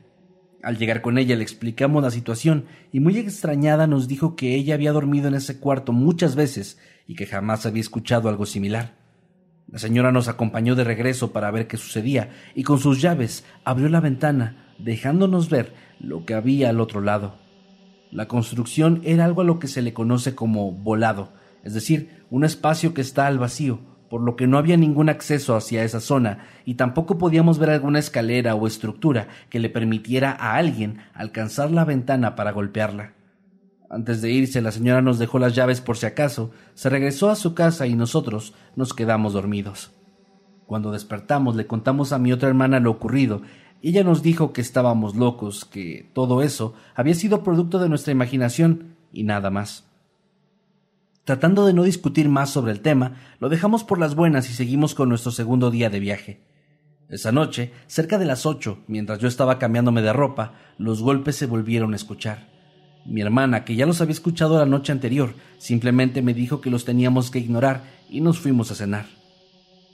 Al 0.62 0.78
llegar 0.78 1.02
con 1.02 1.18
ella 1.18 1.36
le 1.36 1.44
explicamos 1.44 2.02
la 2.02 2.12
situación 2.12 2.66
y 2.92 3.02
muy 3.02 3.18
extrañada 3.18 3.86
nos 3.86 4.08
dijo 4.08 4.36
que 4.36 4.56
ella 4.56 4.76
había 4.76 4.94
dormido 4.94 5.28
en 5.28 5.36
ese 5.36 5.60
cuarto 5.60 5.92
muchas 5.92 6.36
veces 6.36 6.80
y 7.06 7.16
que 7.16 7.26
jamás 7.26 7.66
había 7.66 7.82
escuchado 7.82 8.30
algo 8.30 8.46
similar. 8.46 8.96
La 9.70 9.80
señora 9.80 10.12
nos 10.12 10.28
acompañó 10.28 10.76
de 10.76 10.84
regreso 10.84 11.34
para 11.34 11.52
ver 11.52 11.68
qué 11.68 11.78
sucedía 11.78 12.30
y 12.56 12.64
con 12.64 12.80
sus 12.80 13.02
llaves 13.02 13.46
abrió 13.66 13.90
la 13.90 14.00
ventana, 14.00 14.74
dejándonos 14.78 15.50
ver 15.50 15.74
lo 16.00 16.26
que 16.26 16.34
había 16.34 16.70
al 16.70 16.80
otro 16.80 17.02
lado. 17.02 17.40
La 18.12 18.28
construcción 18.28 19.02
era 19.04 19.26
algo 19.26 19.42
a 19.42 19.46
lo 19.46 19.60
que 19.60 19.68
se 19.68 19.82
le 19.82 19.94
conoce 19.94 20.36
como 20.36 20.72
volado, 20.72 21.34
es 21.64 21.74
decir, 21.74 22.26
un 22.30 22.44
espacio 22.44 22.94
que 22.94 23.02
está 23.02 23.28
al 23.28 23.40
vacío, 23.40 23.80
por 24.10 24.22
lo 24.22 24.36
que 24.36 24.46
no 24.46 24.60
había 24.60 24.78
ningún 24.78 25.10
acceso 25.10 25.56
hacia 25.56 25.84
esa 25.84 26.00
zona 26.00 26.46
y 26.66 26.76
tampoco 26.76 27.18
podíamos 27.18 27.58
ver 27.58 27.72
alguna 27.72 27.98
escalera 27.98 28.54
o 28.54 28.68
estructura 28.68 29.28
que 29.50 29.60
le 29.60 29.70
permitiera 29.70 30.32
a 30.32 30.56
alguien 30.56 31.00
alcanzar 31.16 31.72
la 31.72 31.84
ventana 31.84 32.36
para 32.36 32.52
golpearla. 32.52 33.14
Antes 33.90 34.22
de 34.22 34.32
irse, 34.32 34.62
la 34.62 34.72
señora 34.72 35.02
nos 35.02 35.20
dejó 35.20 35.40
las 35.40 35.56
llaves 35.56 35.82
por 35.82 35.98
si 35.98 36.06
acaso, 36.06 36.52
se 36.74 36.90
regresó 36.90 37.30
a 37.32 37.36
su 37.36 37.56
casa 37.56 37.88
y 37.88 37.96
nosotros 37.96 38.54
nos 38.76 38.94
quedamos 38.94 39.34
dormidos. 39.34 39.92
Cuando 40.68 40.92
despertamos 40.92 41.56
le 41.56 41.66
contamos 41.66 42.12
a 42.14 42.20
mi 42.20 42.32
otra 42.34 42.50
hermana 42.50 42.80
lo 42.80 42.92
ocurrido, 42.92 43.42
ella 43.82 44.04
nos 44.04 44.22
dijo 44.22 44.54
que 44.54 44.62
estábamos 44.62 45.16
locos, 45.16 45.66
que 45.66 46.10
todo 46.14 46.42
eso 46.42 46.74
había 46.96 47.16
sido 47.16 47.44
producto 47.44 47.80
de 47.80 47.90
nuestra 47.90 48.12
imaginación 48.12 48.96
y 49.12 49.24
nada 49.24 49.50
más. 49.50 49.93
Tratando 51.26 51.66
de 51.66 51.74
no 51.74 51.84
discutir 51.84 52.28
más 52.28 52.50
sobre 52.50 52.74
el 52.74 52.82
tema, 52.82 53.16
lo 53.40 53.48
dejamos 53.48 53.86
por 53.86 53.98
las 53.98 54.14
buenas 54.14 54.50
y 54.50 54.54
seguimos 54.54 54.94
con 54.94 55.08
nuestro 55.08 55.32
segundo 55.32 55.72
día 55.72 55.90
de 55.90 56.02
viaje. 56.02 56.44
Esa 57.08 57.32
noche, 57.32 57.72
cerca 57.88 58.18
de 58.18 58.26
las 58.26 58.46
ocho, 58.46 58.80
mientras 58.88 59.20
yo 59.20 59.30
estaba 59.30 59.58
cambiándome 59.58 60.02
de 60.02 60.12
ropa, 60.12 60.56
los 60.78 61.02
golpes 61.02 61.38
se 61.38 61.46
volvieron 61.46 61.94
a 61.94 61.96
escuchar. 61.96 62.50
Mi 63.06 63.22
hermana, 63.22 63.64
que 63.64 63.76
ya 63.76 63.86
los 63.86 64.02
había 64.02 64.14
escuchado 64.14 64.58
la 64.58 64.66
noche 64.66 64.92
anterior, 64.92 65.34
simplemente 65.60 66.22
me 66.22 66.34
dijo 66.34 66.60
que 66.60 66.70
los 66.70 66.84
teníamos 66.84 67.32
que 67.32 67.40
ignorar 67.40 67.84
y 68.10 68.20
nos 68.20 68.40
fuimos 68.40 68.72
a 68.72 68.76
cenar. 68.76 69.06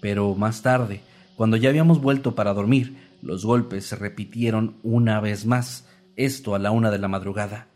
Pero 0.01 0.33
más 0.33 0.63
tarde, 0.63 1.01
cuando 1.35 1.57
ya 1.57 1.69
habíamos 1.69 2.01
vuelto 2.01 2.33
para 2.33 2.55
dormir, 2.55 2.97
los 3.21 3.45
golpes 3.45 3.85
se 3.85 3.95
repitieron 3.95 4.77
una 4.81 5.19
vez 5.19 5.45
más, 5.45 5.87
esto 6.15 6.55
a 6.55 6.59
la 6.59 6.71
una 6.71 6.89
de 6.89 6.97
la 6.97 7.07
madrugada. 7.07 7.67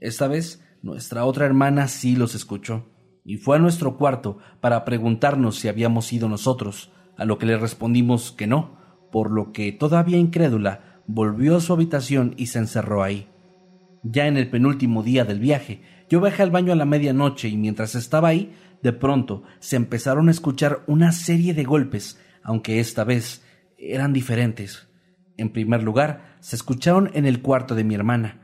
Esta 0.00 0.26
vez 0.26 0.62
nuestra 0.82 1.24
otra 1.24 1.46
hermana 1.46 1.88
sí 1.88 2.16
los 2.16 2.34
escuchó, 2.34 2.86
y 3.24 3.38
fue 3.38 3.56
a 3.56 3.60
nuestro 3.60 3.96
cuarto 3.96 4.38
para 4.60 4.84
preguntarnos 4.84 5.56
si 5.58 5.68
habíamos 5.68 6.06
sido 6.06 6.28
nosotros, 6.28 6.92
a 7.16 7.24
lo 7.24 7.38
que 7.38 7.46
le 7.46 7.56
respondimos 7.56 8.32
que 8.32 8.46
no, 8.46 8.76
por 9.10 9.30
lo 9.30 9.52
que, 9.52 9.72
todavía 9.72 10.18
incrédula, 10.18 11.00
volvió 11.06 11.56
a 11.56 11.60
su 11.60 11.72
habitación 11.72 12.34
y 12.36 12.46
se 12.46 12.58
encerró 12.58 13.02
ahí. 13.02 13.28
Ya 14.02 14.26
en 14.26 14.36
el 14.36 14.50
penúltimo 14.50 15.02
día 15.02 15.24
del 15.24 15.40
viaje, 15.40 15.80
yo 16.10 16.20
bajé 16.20 16.42
al 16.42 16.50
baño 16.50 16.72
a 16.72 16.76
la 16.76 16.84
medianoche 16.84 17.48
y 17.48 17.56
mientras 17.56 17.94
estaba 17.94 18.28
ahí, 18.28 18.54
de 18.82 18.92
pronto 18.92 19.44
se 19.60 19.76
empezaron 19.76 20.28
a 20.28 20.30
escuchar 20.30 20.82
una 20.86 21.12
serie 21.12 21.54
de 21.54 21.64
golpes, 21.64 22.20
aunque 22.42 22.80
esta 22.80 23.04
vez 23.04 23.42
eran 23.78 24.12
diferentes. 24.12 24.88
En 25.38 25.50
primer 25.50 25.82
lugar, 25.82 26.36
se 26.40 26.56
escucharon 26.56 27.10
en 27.14 27.24
el 27.24 27.40
cuarto 27.40 27.74
de 27.74 27.84
mi 27.84 27.94
hermana. 27.94 28.40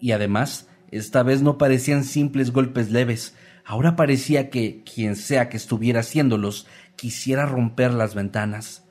Y 0.00 0.12
además, 0.12 0.68
esta 0.90 1.22
vez 1.24 1.42
no 1.42 1.58
parecían 1.58 2.04
simples 2.04 2.52
golpes 2.52 2.90
leves, 2.92 3.36
ahora 3.64 3.96
parecía 3.96 4.50
que 4.50 4.82
quien 4.84 5.16
sea 5.16 5.48
que 5.48 5.56
estuviera 5.56 6.00
haciéndolos 6.00 6.66
quisiera 6.96 7.46
romper 7.46 7.92
las 7.92 8.14
ventanas. 8.14 8.84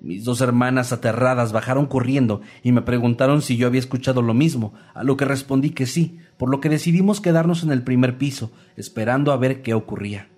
Mis 0.00 0.24
dos 0.24 0.40
hermanas 0.40 0.92
aterradas 0.92 1.52
bajaron 1.52 1.86
corriendo 1.86 2.40
y 2.62 2.70
me 2.70 2.82
preguntaron 2.82 3.42
si 3.42 3.56
yo 3.56 3.66
había 3.66 3.80
escuchado 3.80 4.22
lo 4.22 4.32
mismo, 4.32 4.72
a 4.94 5.02
lo 5.02 5.16
que 5.16 5.24
respondí 5.24 5.70
que 5.70 5.86
sí, 5.86 6.18
por 6.36 6.50
lo 6.50 6.60
que 6.60 6.68
decidimos 6.68 7.20
quedarnos 7.20 7.64
en 7.64 7.72
el 7.72 7.82
primer 7.82 8.16
piso, 8.16 8.52
esperando 8.76 9.32
a 9.32 9.36
ver 9.36 9.60
qué 9.60 9.74
ocurría. 9.74 10.28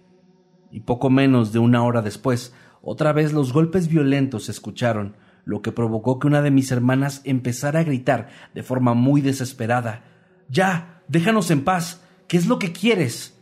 Y 0.71 0.81
poco 0.81 1.11
menos 1.11 1.53
de 1.53 1.59
una 1.59 1.83
hora 1.83 2.01
después, 2.01 2.55
otra 2.81 3.13
vez 3.13 3.35
los 3.35 3.53
golpes 3.53 3.89
violentos 3.89 4.45
se 4.45 4.53
escucharon, 4.53 5.17
lo 5.45 5.61
que 5.61 5.73
provocó 5.73 6.19
que 6.19 6.27
una 6.27 6.41
de 6.43 6.51
mis 6.51 6.71
hermanas 6.71 7.21
empezara 7.25 7.81
a 7.81 7.85
gritar 7.85 8.29
de 8.55 8.63
forma 8.63 8.95
muy 8.95 9.21
desesperada 9.21 10.05
Ya. 10.49 11.03
déjanos 11.09 11.51
en 11.51 11.65
paz. 11.65 12.03
¿Qué 12.29 12.37
es 12.37 12.47
lo 12.47 12.59
que 12.59 12.73
quieres? 12.73 13.40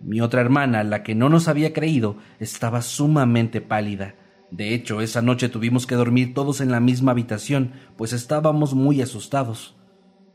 Mi 0.00 0.20
otra 0.20 0.40
hermana, 0.40 0.82
la 0.84 1.02
que 1.02 1.14
no 1.14 1.28
nos 1.28 1.48
había 1.48 1.72
creído, 1.72 2.16
estaba 2.38 2.82
sumamente 2.82 3.60
pálida 3.60 4.14
de 4.50 4.74
hecho, 4.74 5.00
esa 5.00 5.22
noche 5.22 5.48
tuvimos 5.48 5.86
que 5.86 5.94
dormir 5.94 6.34
todos 6.34 6.60
en 6.60 6.72
la 6.72 6.80
misma 6.80 7.12
habitación, 7.12 7.72
pues 7.96 8.12
estábamos 8.12 8.74
muy 8.74 9.00
asustados. 9.00 9.76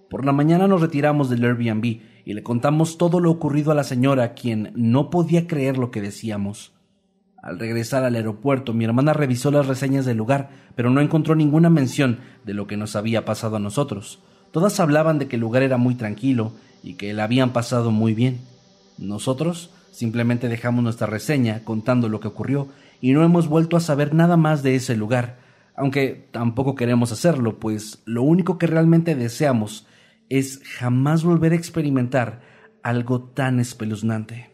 Por 0.10 0.24
la 0.24 0.32
mañana 0.32 0.68
nos 0.68 0.80
retiramos 0.80 1.30
del 1.30 1.44
Airbnb 1.44 2.00
y 2.24 2.34
le 2.34 2.42
contamos 2.42 2.98
todo 2.98 3.20
lo 3.20 3.30
ocurrido 3.30 3.72
a 3.72 3.76
la 3.76 3.84
señora, 3.84 4.34
quien 4.34 4.72
no 4.76 5.10
podía 5.10 5.48
creer 5.48 5.78
lo 5.78 5.92
que 5.92 6.02
decíamos. 6.02 6.74
Al 7.44 7.60
regresar 7.60 8.06
al 8.06 8.16
aeropuerto, 8.16 8.74
mi 8.74 8.86
hermana 8.86 9.12
revisó 9.12 9.52
las 9.52 9.68
reseñas 9.68 10.06
del 10.06 10.18
lugar, 10.18 10.50
pero 10.76 10.90
no 10.90 11.02
encontró 11.02 11.36
ninguna 11.36 11.70
mención 11.70 12.20
de 12.46 12.54
lo 12.54 12.68
que 12.68 12.78
nos 12.78 12.96
había 12.96 13.26
pasado 13.26 13.58
a 13.58 13.60
nosotros. 13.60 14.24
Todas 14.52 14.80
hablaban 14.80 15.20
de 15.20 15.28
que 15.28 15.36
el 15.36 15.42
lugar 15.42 15.62
era 15.62 15.78
muy 15.78 15.96
tranquilo 15.96 16.54
y 16.82 16.94
que 16.94 17.14
la 17.14 17.26
habían 17.26 17.52
pasado 17.52 17.92
muy 17.92 18.14
bien. 18.14 18.40
Nosotros 18.98 19.72
simplemente 19.92 20.50
dejamos 20.50 20.84
nuestra 20.84 21.08
reseña 21.08 21.64
contando 21.64 22.10
lo 22.10 22.20
que 22.20 22.28
ocurrió 22.28 22.70
y 23.02 23.14
no 23.14 23.24
hemos 23.24 23.48
vuelto 23.48 23.78
a 23.78 23.82
saber 23.82 24.14
nada 24.14 24.38
más 24.38 24.64
de 24.64 24.76
ese 24.76 24.96
lugar, 24.96 25.38
aunque 25.76 26.28
tampoco 26.32 26.76
queremos 26.76 27.12
hacerlo, 27.12 27.60
pues 27.60 28.02
lo 28.06 28.24
único 28.24 28.58
que 28.58 28.68
realmente 28.68 29.16
deseamos 29.16 29.86
es 30.30 30.62
jamás 30.64 31.24
volver 31.24 31.52
a 31.52 31.56
experimentar 31.56 32.42
algo 32.82 33.22
tan 33.22 33.60
espeluznante. 33.60 34.52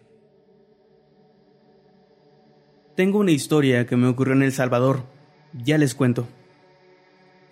Tengo 2.95 3.19
una 3.19 3.31
historia 3.31 3.85
que 3.85 3.95
me 3.95 4.07
ocurrió 4.07 4.33
en 4.33 4.43
El 4.43 4.51
Salvador. 4.51 5.05
Ya 5.53 5.77
les 5.77 5.95
cuento. 5.95 6.27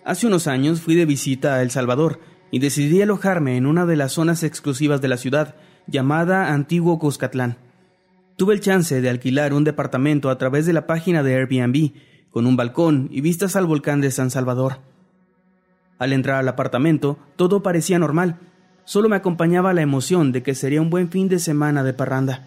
Hace 0.04 0.26
unos 0.26 0.46
años 0.46 0.80
fui 0.80 0.94
de 0.94 1.06
visita 1.06 1.54
a 1.54 1.62
El 1.62 1.70
Salvador 1.70 2.20
y 2.50 2.58
decidí 2.58 3.00
alojarme 3.00 3.56
en 3.56 3.66
una 3.66 3.86
de 3.86 3.96
las 3.96 4.12
zonas 4.12 4.42
exclusivas 4.42 5.00
de 5.00 5.08
la 5.08 5.16
ciudad, 5.16 5.54
llamada 5.90 6.52
Antiguo 6.52 6.98
Cuscatlán. 6.98 7.56
Tuve 8.36 8.54
el 8.54 8.60
chance 8.60 9.00
de 9.00 9.10
alquilar 9.10 9.52
un 9.52 9.64
departamento 9.64 10.30
a 10.30 10.38
través 10.38 10.64
de 10.64 10.72
la 10.72 10.86
página 10.86 11.22
de 11.22 11.34
Airbnb, 11.34 11.92
con 12.30 12.46
un 12.46 12.56
balcón 12.56 13.08
y 13.10 13.20
vistas 13.20 13.56
al 13.56 13.66
volcán 13.66 14.00
de 14.00 14.12
San 14.12 14.30
Salvador. 14.30 14.78
Al 15.98 16.12
entrar 16.12 16.36
al 16.36 16.48
apartamento, 16.48 17.18
todo 17.36 17.62
parecía 17.62 17.98
normal, 17.98 18.38
solo 18.84 19.08
me 19.08 19.16
acompañaba 19.16 19.74
la 19.74 19.82
emoción 19.82 20.32
de 20.32 20.42
que 20.42 20.54
sería 20.54 20.80
un 20.80 20.90
buen 20.90 21.10
fin 21.10 21.28
de 21.28 21.40
semana 21.40 21.82
de 21.82 21.92
parranda. 21.92 22.46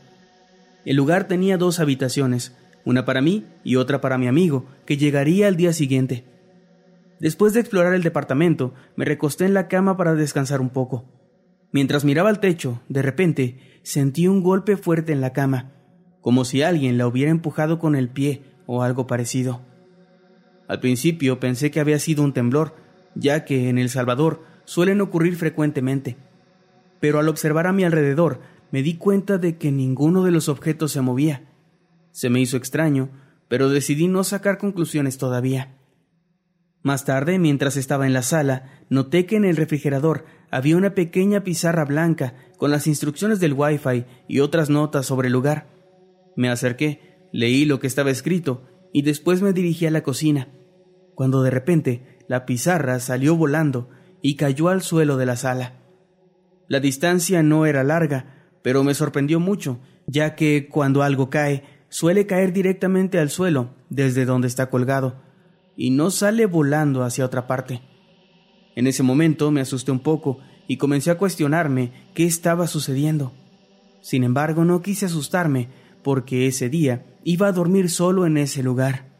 El 0.85 0.95
lugar 0.95 1.27
tenía 1.27 1.57
dos 1.57 1.79
habitaciones, 1.79 2.55
una 2.85 3.05
para 3.05 3.21
mí 3.21 3.45
y 3.63 3.75
otra 3.75 4.01
para 4.01 4.17
mi 4.17 4.27
amigo, 4.27 4.65
que 4.85 4.97
llegaría 4.97 5.47
al 5.47 5.57
día 5.57 5.73
siguiente. 5.73 6.23
Después 7.19 7.53
de 7.53 7.59
explorar 7.59 7.93
el 7.93 8.03
departamento, 8.03 8.73
me 8.95 9.05
recosté 9.05 9.45
en 9.45 9.53
la 9.53 9.67
cama 9.67 9.97
para 9.97 10.15
descansar 10.15 10.61
un 10.61 10.69
poco. 10.69 11.05
Mientras 11.73 12.05
miraba 12.05 12.29
al 12.29 12.39
techo, 12.39 12.81
de 12.87 13.01
repente 13.01 13.79
sentí 13.83 14.29
un 14.29 14.41
golpe 14.41 14.77
fuerte 14.77 15.11
en 15.11 15.19
la 15.19 15.33
cama 15.33 15.73
como 16.23 16.45
si 16.45 16.61
alguien 16.61 16.97
la 16.97 17.05
hubiera 17.05 17.31
empujado 17.31 17.79
con 17.79 17.97
el 17.97 18.07
pie 18.07 18.43
o 18.65 18.81
algo 18.81 19.07
parecido. 19.07 19.61
Al 20.69 20.79
principio 20.79 21.41
pensé 21.41 21.69
que 21.69 21.81
había 21.81 21.99
sido 21.99 22.23
un 22.23 22.31
temblor, 22.31 22.77
ya 23.13 23.43
que 23.43 23.67
en 23.67 23.77
El 23.77 23.89
Salvador 23.89 24.41
suelen 24.63 25.01
ocurrir 25.01 25.35
frecuentemente, 25.35 26.15
pero 27.01 27.19
al 27.19 27.27
observar 27.27 27.67
a 27.67 27.73
mi 27.73 27.83
alrededor 27.83 28.39
me 28.71 28.83
di 28.83 28.95
cuenta 28.95 29.37
de 29.37 29.57
que 29.57 29.73
ninguno 29.73 30.23
de 30.23 30.31
los 30.31 30.47
objetos 30.47 30.93
se 30.93 31.01
movía. 31.01 31.43
Se 32.11 32.29
me 32.29 32.39
hizo 32.39 32.55
extraño, 32.55 33.09
pero 33.49 33.67
decidí 33.67 34.07
no 34.07 34.23
sacar 34.23 34.57
conclusiones 34.57 35.17
todavía. 35.17 35.75
Más 36.83 37.03
tarde, 37.03 37.37
mientras 37.37 37.75
estaba 37.75 38.07
en 38.07 38.13
la 38.13 38.23
sala, 38.23 38.71
noté 38.89 39.25
que 39.25 39.35
en 39.35 39.43
el 39.43 39.57
refrigerador 39.57 40.23
había 40.53 40.77
una 40.77 40.93
pequeña 40.93 41.43
pizarra 41.43 41.83
blanca 41.83 42.35
con 42.57 42.69
las 42.69 42.85
instrucciones 42.85 43.39
del 43.39 43.53
Wi-Fi 43.53 44.05
y 44.27 44.39
otras 44.39 44.69
notas 44.69 45.07
sobre 45.07 45.25
el 45.25 45.33
lugar. 45.33 45.65
Me 46.35 46.47
acerqué, 46.47 47.27
leí 47.31 47.65
lo 47.65 47.79
que 47.79 47.87
estaba 47.87 48.11
escrito 48.11 48.61
y 48.93 49.01
después 49.01 49.41
me 49.41 49.51
dirigí 49.51 49.87
a 49.87 49.91
la 49.91 50.03
cocina, 50.03 50.49
cuando 51.15 51.41
de 51.41 51.49
repente 51.49 52.19
la 52.27 52.45
pizarra 52.45 52.99
salió 52.99 53.35
volando 53.35 53.89
y 54.21 54.35
cayó 54.35 54.69
al 54.69 54.83
suelo 54.83 55.17
de 55.17 55.25
la 55.25 55.37
sala. 55.37 55.81
La 56.67 56.79
distancia 56.79 57.41
no 57.41 57.65
era 57.65 57.83
larga, 57.83 58.45
pero 58.61 58.83
me 58.83 58.93
sorprendió 58.93 59.39
mucho, 59.39 59.79
ya 60.05 60.35
que 60.35 60.69
cuando 60.69 61.01
algo 61.01 61.31
cae, 61.31 61.63
suele 61.89 62.27
caer 62.27 62.53
directamente 62.53 63.17
al 63.17 63.31
suelo 63.31 63.73
desde 63.89 64.25
donde 64.25 64.49
está 64.49 64.69
colgado, 64.69 65.19
y 65.75 65.89
no 65.89 66.11
sale 66.11 66.45
volando 66.45 67.01
hacia 67.01 67.25
otra 67.25 67.47
parte. 67.47 67.81
En 68.75 68.87
ese 68.87 69.03
momento 69.03 69.51
me 69.51 69.61
asusté 69.61 69.91
un 69.91 69.99
poco 69.99 70.39
y 70.67 70.77
comencé 70.77 71.11
a 71.11 71.17
cuestionarme 71.17 71.91
qué 72.13 72.25
estaba 72.25 72.67
sucediendo. 72.67 73.33
Sin 74.01 74.23
embargo, 74.23 74.65
no 74.65 74.81
quise 74.81 75.05
asustarme, 75.05 75.69
porque 76.03 76.47
ese 76.47 76.69
día 76.69 77.05
iba 77.23 77.47
a 77.47 77.51
dormir 77.51 77.89
solo 77.89 78.25
en 78.25 78.37
ese 78.37 78.63
lugar. 78.63 79.13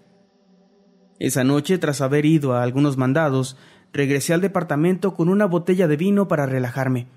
Esa 1.20 1.44
noche, 1.44 1.78
tras 1.78 2.02
haber 2.02 2.26
ido 2.26 2.54
a 2.54 2.63
algunos 2.63 2.98
mandados, 2.98 3.58
regresé 3.94 4.34
al 4.34 4.42
departamento 4.42 5.13
con 5.13 5.30
una 5.30 5.46
botella 5.46 5.88
de 5.88 5.96
vino 5.96 6.28
para 6.28 6.46
relajarme, 6.46 7.08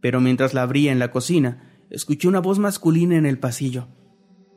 pero 0.00 0.20
mientras 0.20 0.54
la 0.54 0.62
abría 0.62 0.92
en 0.92 0.98
la 0.98 1.10
cocina, 1.10 1.70
escuché 1.90 2.28
una 2.28 2.40
voz 2.40 2.58
masculina 2.58 3.16
en 3.16 3.26
el 3.26 3.38
pasillo. 3.38 3.88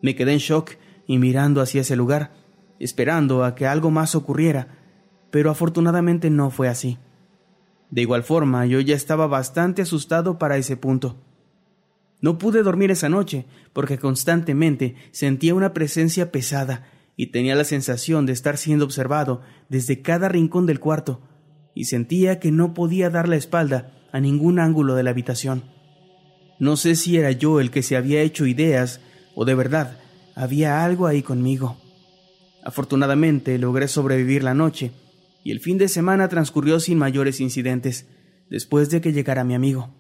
Me 0.02 0.15
quedé 0.15 0.34
en 0.34 0.39
shock 0.39 0.72
y 1.08 1.17
mirando 1.17 1.62
hacia 1.62 1.82
ese 1.82 1.96
lugar, 1.96 2.32
esperando 2.80 3.43
a 3.43 3.56
que 3.56 3.67
algo 3.67 3.91
más 3.91 4.15
ocurriera, 4.15 4.67
pero 5.32 5.50
afortunadamente 5.50 6.30
no 6.30 6.50
fue 6.52 6.69
así. 6.69 6.98
De 7.93 8.01
igual 8.01 8.23
forma, 8.23 8.65
yo 8.65 8.79
ya 8.79 8.95
estaba 8.95 9.27
bastante 9.27 9.84
asustado 9.84 10.39
para 10.39 10.58
ese 10.58 10.75
punto. 10.75 11.15
No 12.21 12.39
pude 12.39 12.63
dormir 12.63 12.89
esa 12.89 13.08
noche 13.08 13.45
porque 13.71 13.99
constantemente 13.99 14.95
sentía 15.12 15.53
una 15.53 15.73
presencia 15.73 16.32
pesada 16.32 16.88
y 17.15 17.27
tenía 17.27 17.53
la 17.53 17.65
sensación 17.65 18.25
de 18.25 18.34
estar 18.34 18.58
siendo 18.58 18.86
observado 18.86 19.41
desde 19.69 20.01
cada 20.01 20.27
rincón 20.27 20.65
del 20.65 20.79
cuarto 20.79 21.21
y 21.75 21.86
sentía 21.86 22.39
que 22.39 22.51
no 22.51 22.73
podía 22.73 23.12
dar 23.12 23.29
la 23.29 23.36
espalda 23.36 23.91
a 24.12 24.19
ningún 24.19 24.58
ángulo 24.58 24.95
de 24.95 25.03
la 25.03 25.12
habitación. 25.12 25.63
No 26.58 26.77
sé 26.77 26.95
si 26.95 27.17
era 27.17 27.29
yo 27.29 27.60
el 27.60 27.69
que 27.69 27.84
se 27.84 27.95
había 27.95 28.23
hecho 28.23 28.47
ideas 28.47 29.01
o 29.36 29.45
de 29.45 29.53
verdad 29.53 29.99
había 30.34 30.84
algo 30.84 31.06
ahí 31.06 31.21
conmigo. 31.21 31.77
Afortunadamente 32.63 33.60
logré 33.60 33.88
sobrevivir 33.88 34.43
la 34.43 34.56
noche 34.56 34.93
y 35.43 35.51
el 35.51 35.60
fin 35.60 35.77
de 35.77 35.88
semana 35.88 36.29
transcurrió 36.29 36.79
sin 36.79 36.97
mayores 36.97 37.39
incidentes 37.41 38.08
después 38.49 38.89
de 38.89 39.01
que 39.01 39.13
llegara 39.13 39.43
mi 39.43 39.56
amigo. 39.56 39.93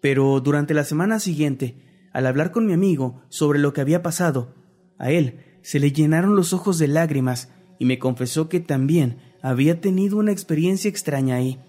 Pero 0.00 0.40
durante 0.40 0.74
la 0.74 0.84
semana 0.84 1.20
siguiente, 1.20 2.08
al 2.12 2.26
hablar 2.26 2.52
con 2.52 2.66
mi 2.66 2.72
amigo 2.72 3.22
sobre 3.28 3.58
lo 3.58 3.72
que 3.72 3.80
había 3.80 4.02
pasado, 4.02 4.54
a 4.98 5.10
él 5.10 5.40
se 5.62 5.80
le 5.80 5.92
llenaron 5.92 6.36
los 6.36 6.52
ojos 6.52 6.78
de 6.78 6.88
lágrimas 6.88 7.50
y 7.78 7.84
me 7.84 7.98
confesó 7.98 8.48
que 8.48 8.60
también 8.60 9.18
había 9.42 9.80
tenido 9.80 10.18
una 10.18 10.32
experiencia 10.32 10.88
extraña 10.88 11.36
ahí. 11.36 11.60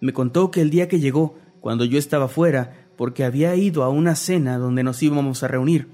Me 0.00 0.12
contó 0.12 0.50
que 0.50 0.60
el 0.60 0.70
día 0.70 0.88
que 0.88 1.00
llegó, 1.00 1.38
cuando 1.60 1.84
yo 1.84 1.98
estaba 1.98 2.28
fuera, 2.28 2.88
porque 2.96 3.24
había 3.24 3.54
ido 3.56 3.82
a 3.82 3.88
una 3.88 4.14
cena 4.14 4.58
donde 4.58 4.82
nos 4.82 5.02
íbamos 5.02 5.42
a 5.42 5.48
reunir, 5.48 5.88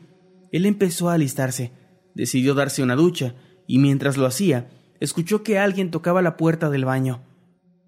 él 0.51 0.67
empezó 0.67 1.11
a 1.11 1.15
alistarse, 1.15 1.73
decidió 2.15 2.55
darse 2.55 2.83
una 2.83 2.97
ducha, 2.97 3.35
y 3.67 3.79
mientras 3.79 4.17
lo 4.17 4.27
hacía, 4.27 4.71
escuchó 5.01 5.43
que 5.43 5.59
alguien 5.59 5.91
tocaba 5.91 6.23
la 6.23 6.37
puerta 6.37 6.71
del 6.71 6.85
baño. 6.85 7.23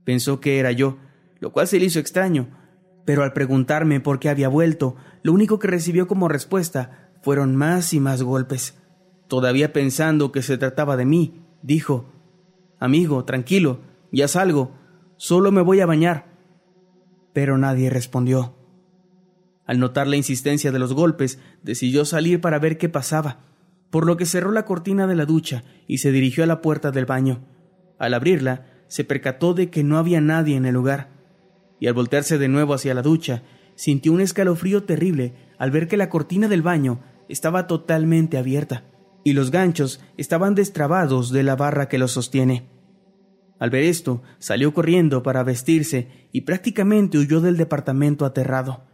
Pensó 0.04 0.40
que 0.40 0.58
era 0.58 0.72
yo, 0.72 0.98
lo 1.40 1.52
cual 1.52 1.66
se 1.66 1.78
le 1.78 1.86
hizo 1.86 1.98
extraño, 1.98 2.48
pero 3.04 3.22
al 3.22 3.32
preguntarme 3.32 4.00
por 4.00 4.18
qué 4.18 4.28
había 4.28 4.48
vuelto, 4.48 4.96
lo 5.22 5.32
único 5.32 5.58
que 5.58 5.68
recibió 5.68 6.06
como 6.06 6.28
respuesta 6.28 7.10
fueron 7.22 7.56
más 7.56 7.92
y 7.92 8.00
más 8.00 8.22
golpes. 8.22 8.78
Todavía 9.28 9.72
pensando 9.72 10.32
que 10.32 10.42
se 10.42 10.58
trataba 10.58 10.96
de 10.96 11.04
mí, 11.04 11.44
dijo 11.62 12.12
Amigo, 12.78 13.24
tranquilo, 13.24 13.80
ya 14.10 14.26
salgo, 14.26 14.72
solo 15.16 15.52
me 15.52 15.60
voy 15.60 15.80
a 15.80 15.86
bañar. 15.86 16.26
Pero 17.32 17.58
nadie 17.58 17.90
respondió. 17.90 18.54
Al 19.66 19.78
notar 19.78 20.08
la 20.08 20.16
insistencia 20.16 20.72
de 20.72 20.78
los 20.78 20.94
golpes, 20.94 21.38
decidió 21.62 22.04
salir 22.04 22.40
para 22.40 22.58
ver 22.58 22.78
qué 22.78 22.88
pasaba, 22.88 23.49
por 23.90 24.06
lo 24.06 24.16
que 24.16 24.26
cerró 24.26 24.52
la 24.52 24.64
cortina 24.64 25.06
de 25.06 25.16
la 25.16 25.26
ducha 25.26 25.64
y 25.86 25.98
se 25.98 26.12
dirigió 26.12 26.44
a 26.44 26.46
la 26.46 26.62
puerta 26.62 26.90
del 26.90 27.06
baño. 27.06 27.44
Al 27.98 28.14
abrirla, 28.14 28.66
se 28.88 29.04
percató 29.04 29.54
de 29.54 29.70
que 29.70 29.84
no 29.84 29.98
había 29.98 30.20
nadie 30.20 30.56
en 30.56 30.64
el 30.64 30.74
lugar, 30.74 31.10
y 31.78 31.86
al 31.86 31.94
voltearse 31.94 32.38
de 32.38 32.48
nuevo 32.48 32.74
hacia 32.74 32.94
la 32.94 33.02
ducha, 33.02 33.42
sintió 33.74 34.12
un 34.12 34.20
escalofrío 34.20 34.84
terrible 34.84 35.34
al 35.58 35.70
ver 35.70 35.88
que 35.88 35.96
la 35.96 36.08
cortina 36.08 36.48
del 36.48 36.62
baño 36.62 37.00
estaba 37.28 37.66
totalmente 37.66 38.36
abierta 38.36 38.84
y 39.24 39.32
los 39.32 39.50
ganchos 39.50 40.00
estaban 40.16 40.54
destrabados 40.54 41.30
de 41.30 41.42
la 41.42 41.56
barra 41.56 41.88
que 41.88 41.98
los 41.98 42.12
sostiene. 42.12 42.68
Al 43.58 43.70
ver 43.70 43.84
esto, 43.84 44.22
salió 44.38 44.72
corriendo 44.72 45.22
para 45.22 45.42
vestirse 45.42 46.28
y 46.32 46.42
prácticamente 46.42 47.18
huyó 47.18 47.40
del 47.40 47.56
departamento 47.56 48.24
aterrado. 48.24 48.84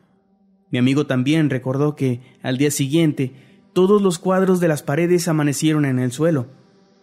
Mi 0.70 0.78
amigo 0.78 1.06
también 1.06 1.50
recordó 1.50 1.94
que, 1.94 2.20
al 2.42 2.58
día 2.58 2.72
siguiente, 2.72 3.32
todos 3.76 4.00
los 4.00 4.18
cuadros 4.18 4.58
de 4.58 4.68
las 4.68 4.82
paredes 4.82 5.28
amanecieron 5.28 5.84
en 5.84 5.98
el 5.98 6.10
suelo, 6.10 6.46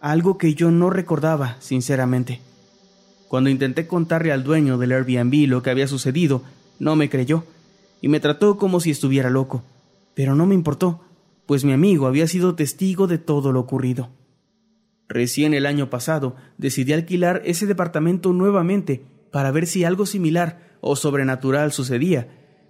algo 0.00 0.38
que 0.38 0.54
yo 0.54 0.72
no 0.72 0.90
recordaba, 0.90 1.54
sinceramente. 1.60 2.40
Cuando 3.28 3.48
intenté 3.48 3.86
contarle 3.86 4.32
al 4.32 4.42
dueño 4.42 4.76
del 4.76 4.90
Airbnb 4.90 5.46
lo 5.46 5.62
que 5.62 5.70
había 5.70 5.86
sucedido, 5.86 6.42
no 6.80 6.96
me 6.96 7.08
creyó, 7.08 7.44
y 8.00 8.08
me 8.08 8.18
trató 8.18 8.56
como 8.56 8.80
si 8.80 8.90
estuviera 8.90 9.30
loco. 9.30 9.62
Pero 10.14 10.34
no 10.34 10.46
me 10.46 10.56
importó, 10.56 11.02
pues 11.46 11.64
mi 11.64 11.72
amigo 11.72 12.08
había 12.08 12.26
sido 12.26 12.56
testigo 12.56 13.06
de 13.06 13.18
todo 13.18 13.52
lo 13.52 13.60
ocurrido. 13.60 14.08
Recién 15.08 15.54
el 15.54 15.66
año 15.66 15.90
pasado 15.90 16.34
decidí 16.58 16.92
alquilar 16.92 17.40
ese 17.44 17.66
departamento 17.66 18.32
nuevamente 18.32 19.04
para 19.30 19.52
ver 19.52 19.68
si 19.68 19.84
algo 19.84 20.06
similar 20.06 20.76
o 20.80 20.96
sobrenatural 20.96 21.70
sucedía, 21.70 22.26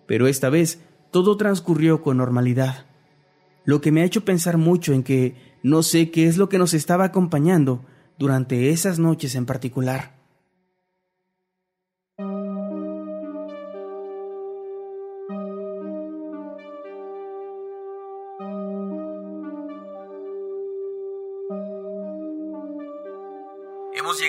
pero 0.06 0.26
esta 0.26 0.50
vez 0.50 0.82
todo 1.10 1.38
transcurrió 1.38 2.02
con 2.02 2.18
normalidad. 2.18 2.84
Lo 3.64 3.81
que 3.81 3.92
me 3.92 4.03
ha 4.03 4.05
hecho 4.05 4.24
pensar 4.24 4.59
mucho 4.59 4.92
en 4.92 5.03
que 5.03 5.35
no 5.62 5.83
sé 5.83 6.11
qué 6.11 6.27
es 6.27 6.37
lo 6.37 6.48
que 6.48 6.59
nos 6.59 6.74
estaba 6.74 7.05
acompañando 7.05 7.85
durante 8.18 8.70
esas 8.70 8.98
noches 8.98 9.35
en 9.35 9.46
particular. 9.46 10.13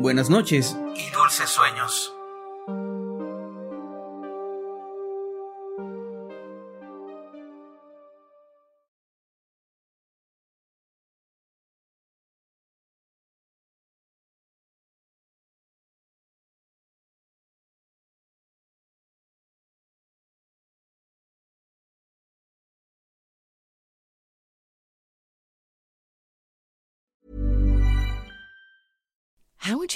Buenas 0.00 0.30
noches. 0.30 0.76
Y 0.94 1.10
dulces 1.10 1.50
sueños. 1.50 2.17